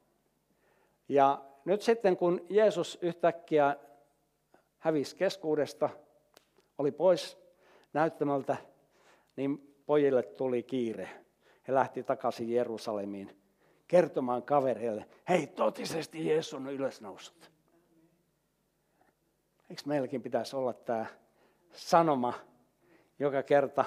Ja 1.09 1.41
nyt 1.65 1.81
sitten 1.81 2.17
kun 2.17 2.45
Jeesus 2.49 2.99
yhtäkkiä 3.01 3.75
hävisi 4.79 5.15
keskuudesta, 5.15 5.89
oli 6.77 6.91
pois 6.91 7.37
näyttämältä, 7.93 8.57
niin 9.35 9.75
pojille 9.85 10.23
tuli 10.23 10.63
kiire. 10.63 11.09
He 11.67 11.73
lähti 11.73 12.03
takaisin 12.03 12.51
Jerusalemiin 12.51 13.37
kertomaan 13.87 14.43
kavereille, 14.43 15.05
hei 15.29 15.47
totisesti 15.47 16.27
Jeesus 16.27 16.53
on 16.53 16.69
ylösnoussut. 16.69 17.52
Eikö 19.73 19.81
meilläkin 19.85 20.21
pitäisi 20.21 20.55
olla 20.55 20.73
tämä 20.73 21.05
sanoma 21.71 22.33
joka 23.19 23.43
kerta, 23.43 23.85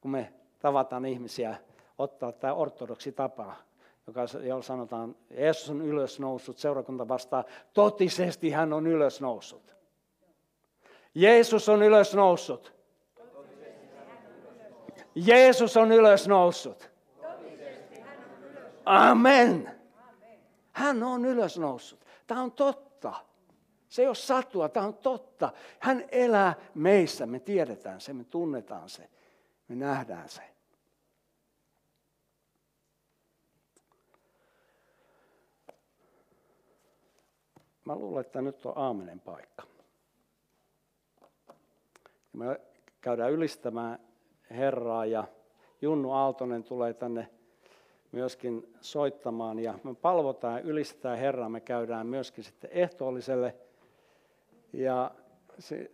kun 0.00 0.10
me 0.10 0.32
tavataan 0.58 1.06
ihmisiä, 1.06 1.56
ottaa 1.98 2.32
tämä 2.32 2.54
ortodoksi 2.54 3.12
tapa, 3.12 3.54
joka, 4.06 4.20
jolla 4.42 4.62
sanotaan, 4.62 5.16
Jeesus 5.30 5.70
on 5.70 5.82
ylösnoussut, 5.82 6.58
seurakunta 6.58 7.08
vastaa, 7.08 7.44
totisesti 7.72 8.50
hän 8.50 8.72
on 8.72 8.86
ylösnoussut. 8.86 9.74
Jeesus 11.14 11.68
on 11.68 11.82
ylösnoussut. 11.82 12.74
Jeesus 15.14 15.76
on 15.76 15.92
ylösnoussut. 15.92 16.90
Amen. 18.84 19.70
Hän 20.72 21.02
on 21.02 21.24
ylösnoussut. 21.24 22.04
Tämä 22.26 22.42
on 22.42 22.52
totta. 22.52 23.14
Se 23.94 24.02
ei 24.02 24.08
ole 24.08 24.14
satua, 24.14 24.68
tämä 24.68 24.86
on 24.86 24.94
totta. 24.94 25.52
Hän 25.78 26.04
elää 26.10 26.54
meissä, 26.74 27.26
me 27.26 27.40
tiedetään 27.40 28.00
se, 28.00 28.12
me 28.12 28.24
tunnetaan 28.24 28.88
se, 28.88 29.10
me 29.68 29.74
nähdään 29.74 30.28
se. 30.28 30.42
Mä 37.84 37.96
luulen, 37.96 38.20
että 38.20 38.42
nyt 38.42 38.66
on 38.66 38.72
aamenen 38.76 39.20
paikka. 39.20 39.62
Me 42.32 42.60
käydään 43.00 43.32
ylistämään 43.32 43.98
Herraa 44.50 45.06
ja 45.06 45.24
Junnu 45.82 46.12
Aaltonen 46.12 46.64
tulee 46.64 46.94
tänne 46.94 47.30
myöskin 48.12 48.74
soittamaan 48.80 49.58
ja 49.58 49.78
me 49.84 49.94
palvotaan 49.94 50.54
ja 50.54 50.60
ylistetään 50.60 51.18
Herraa. 51.18 51.48
Me 51.48 51.60
käydään 51.60 52.06
myöskin 52.06 52.44
sitten 52.44 52.70
ehtoolliselle 52.72 53.63
ja 54.74 55.10
se, 55.58 55.90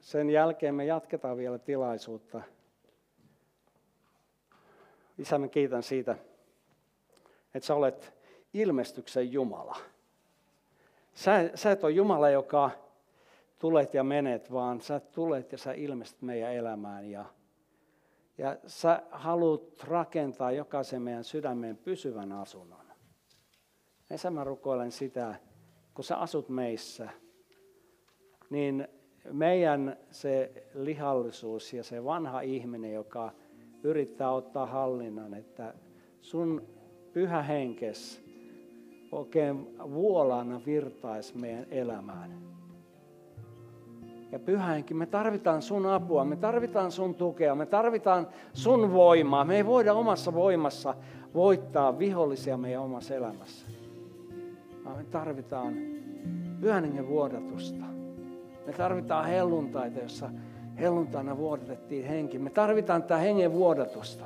sen 0.00 0.30
jälkeen 0.30 0.74
me 0.74 0.84
jatketaan 0.84 1.36
vielä 1.36 1.58
tilaisuutta. 1.58 2.40
Isä, 5.18 5.38
mä 5.38 5.48
kiitän 5.48 5.82
siitä, 5.82 6.16
että 7.54 7.66
sä 7.66 7.74
olet 7.74 8.14
ilmestyksen 8.54 9.32
Jumala. 9.32 9.76
Sä, 11.14 11.50
sä 11.54 11.72
et 11.72 11.84
ole 11.84 11.92
Jumala, 11.92 12.30
joka 12.30 12.70
tulet 13.58 13.94
ja 13.94 14.04
menet, 14.04 14.52
vaan 14.52 14.80
sä 14.80 15.00
tulet 15.00 15.52
ja 15.52 15.58
sä 15.58 15.72
ilmestyt 15.72 16.22
meidän 16.22 16.52
elämään. 16.52 17.10
Ja, 17.10 17.24
ja 18.38 18.56
sä 18.66 19.02
haluat 19.10 19.84
rakentaa 19.84 20.52
jokaisen 20.52 21.02
meidän 21.02 21.24
sydämeen 21.24 21.76
pysyvän 21.76 22.32
asunnon. 22.32 22.84
Ja 24.10 24.30
mä 24.30 24.44
rukoilen 24.44 24.92
sitä, 24.92 25.34
kun 25.94 26.04
sä 26.04 26.16
asut 26.16 26.48
meissä, 26.48 27.08
niin 28.50 28.88
meidän 29.32 29.96
se 30.10 30.52
lihallisuus 30.74 31.72
ja 31.72 31.84
se 31.84 32.04
vanha 32.04 32.40
ihminen, 32.40 32.92
joka 32.92 33.32
yrittää 33.82 34.32
ottaa 34.32 34.66
hallinnan, 34.66 35.34
että 35.34 35.74
sun 36.20 36.62
pyhä 37.12 37.42
henkes 37.42 38.24
oikein 39.12 39.76
vuolana 39.78 40.60
virtaisi 40.66 41.38
meidän 41.38 41.66
elämään. 41.70 42.44
Ja 44.32 44.38
pyhäinkin, 44.38 44.96
me 44.96 45.06
tarvitaan 45.06 45.62
sun 45.62 45.86
apua, 45.86 46.24
me 46.24 46.36
tarvitaan 46.36 46.92
sun 46.92 47.14
tukea, 47.14 47.54
me 47.54 47.66
tarvitaan 47.66 48.28
sun 48.52 48.92
voimaa. 48.92 49.44
Me 49.44 49.56
ei 49.56 49.66
voida 49.66 49.94
omassa 49.94 50.34
voimassa 50.34 50.94
voittaa 51.34 51.98
vihollisia 51.98 52.56
meidän 52.56 52.82
omassa 52.82 53.14
elämässä. 53.14 53.66
Vaan 54.84 54.96
me 54.96 55.04
tarvitaan 55.04 55.74
pyhän 56.60 57.08
vuodatusta. 57.08 57.93
Me 58.66 58.72
tarvitaan 58.72 59.26
helluntaita, 59.26 59.98
jossa 59.98 60.30
helluntaina 60.80 61.36
vuodatettiin 61.36 62.06
henki. 62.06 62.38
Me 62.38 62.50
tarvitaan 62.50 63.02
tätä 63.02 63.16
hengen 63.16 63.52
vuodatusta. 63.52 64.24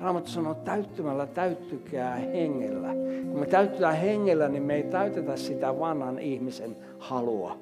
Raamattu 0.00 0.30
sanoo, 0.30 0.54
täyttymällä 0.54 1.26
täyttykää 1.26 2.14
hengellä. 2.16 2.88
Kun 3.30 3.40
me 3.40 3.46
täyttytään 3.46 3.96
hengellä, 3.96 4.48
niin 4.48 4.62
me 4.62 4.74
ei 4.74 4.82
täytetä 4.82 5.36
sitä 5.36 5.78
vanhan 5.78 6.18
ihmisen 6.18 6.76
halua. 6.98 7.58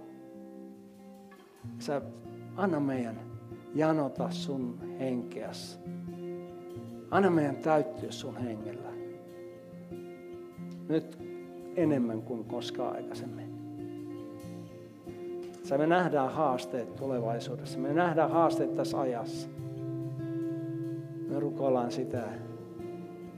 Sä 1.78 2.02
anna 2.56 2.80
meidän 2.80 3.20
janota 3.74 4.30
sun 4.30 4.78
henkeäs. 5.00 5.80
Anna 7.10 7.30
meidän 7.30 7.56
täyttyä 7.56 8.10
sun 8.10 8.36
hengellä. 8.36 8.88
Nyt 10.88 11.18
enemmän 11.76 12.22
kuin 12.22 12.44
koskaan 12.44 12.96
aikaisemmin. 12.96 13.47
Sä 15.68 15.78
me 15.78 15.86
nähdään 15.86 16.32
haasteet 16.32 16.96
tulevaisuudessa. 16.96 17.78
Me 17.78 17.92
nähdään 17.92 18.30
haasteet 18.30 18.74
tässä 18.74 19.00
ajassa. 19.00 19.48
Me 21.28 21.40
rukoillaan 21.40 21.92
sitä, 21.92 22.22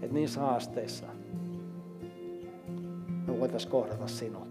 että 0.02 0.14
niissä 0.14 0.40
haasteissa 0.40 1.06
me 3.26 3.40
voitaisiin 3.40 3.70
kohdata 3.70 4.06
sinut. 4.06 4.48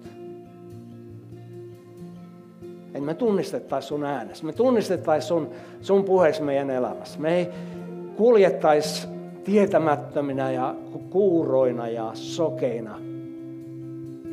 Että 2.86 3.02
me 3.02 3.14
tunnistettaisiin 3.14 3.90
sun 3.90 4.04
äänessä, 4.04 4.46
me 4.46 4.54
tunnistettaisiin 4.54 5.28
sun, 5.28 5.50
sun 5.82 6.04
puheessa 6.04 6.44
meidän 6.44 6.70
elämässä. 6.70 7.20
Me 7.20 7.36
ei 7.36 7.48
kuljettaisi 8.18 9.08
tietämättöminä 9.44 10.52
ja 10.52 10.76
kuuroina 11.10 11.88
ja 11.88 12.12
sokeina, 12.14 13.00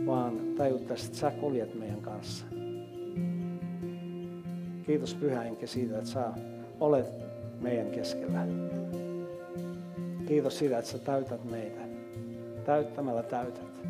vaan 0.07 0.37
tajuttaisiin, 0.57 1.07
että 1.07 1.19
sä 1.19 1.31
kuljet 1.31 1.75
meidän 1.75 2.01
kanssa. 2.01 2.56
Kiitos 4.87 5.15
Pyhä 5.15 5.41
Henki 5.41 5.67
siitä, 5.67 5.99
että 5.99 6.11
sä 6.11 6.25
olet 6.81 7.07
meidän 7.61 7.91
keskellä. 7.91 8.47
Kiitos 10.29 10.59
siitä, 10.59 10.79
että 10.79 10.91
sä 10.91 10.99
täytät 10.99 11.45
meitä. 11.45 11.81
Täyttämällä 12.67 13.23
täytät. 13.23 13.87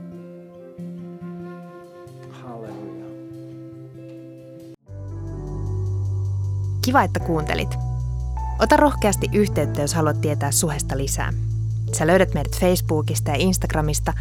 Halleluja. 2.31 3.07
Kiva, 6.85 7.03
että 7.03 7.21
kuuntelit. 7.21 7.75
Ota 8.61 8.77
rohkeasti 8.77 9.27
yhteyttä, 9.33 9.81
jos 9.81 9.95
haluat 9.95 10.21
tietää 10.21 10.51
Suhesta 10.51 10.97
lisää. 10.97 11.33
Sä 11.93 12.07
löydät 12.07 12.35
meidät 12.35 12.61
Facebookista 12.61 13.31
ja 13.31 13.37
Instagramista 13.37 14.13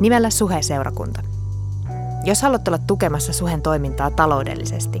nimellä 0.00 0.30
Suhe-seurakunta. 0.30 1.22
Jos 2.24 2.42
haluat 2.42 2.68
olla 2.68 2.78
tukemassa 2.78 3.32
Suhen 3.32 3.62
toimintaa 3.62 4.10
taloudellisesti, 4.10 5.00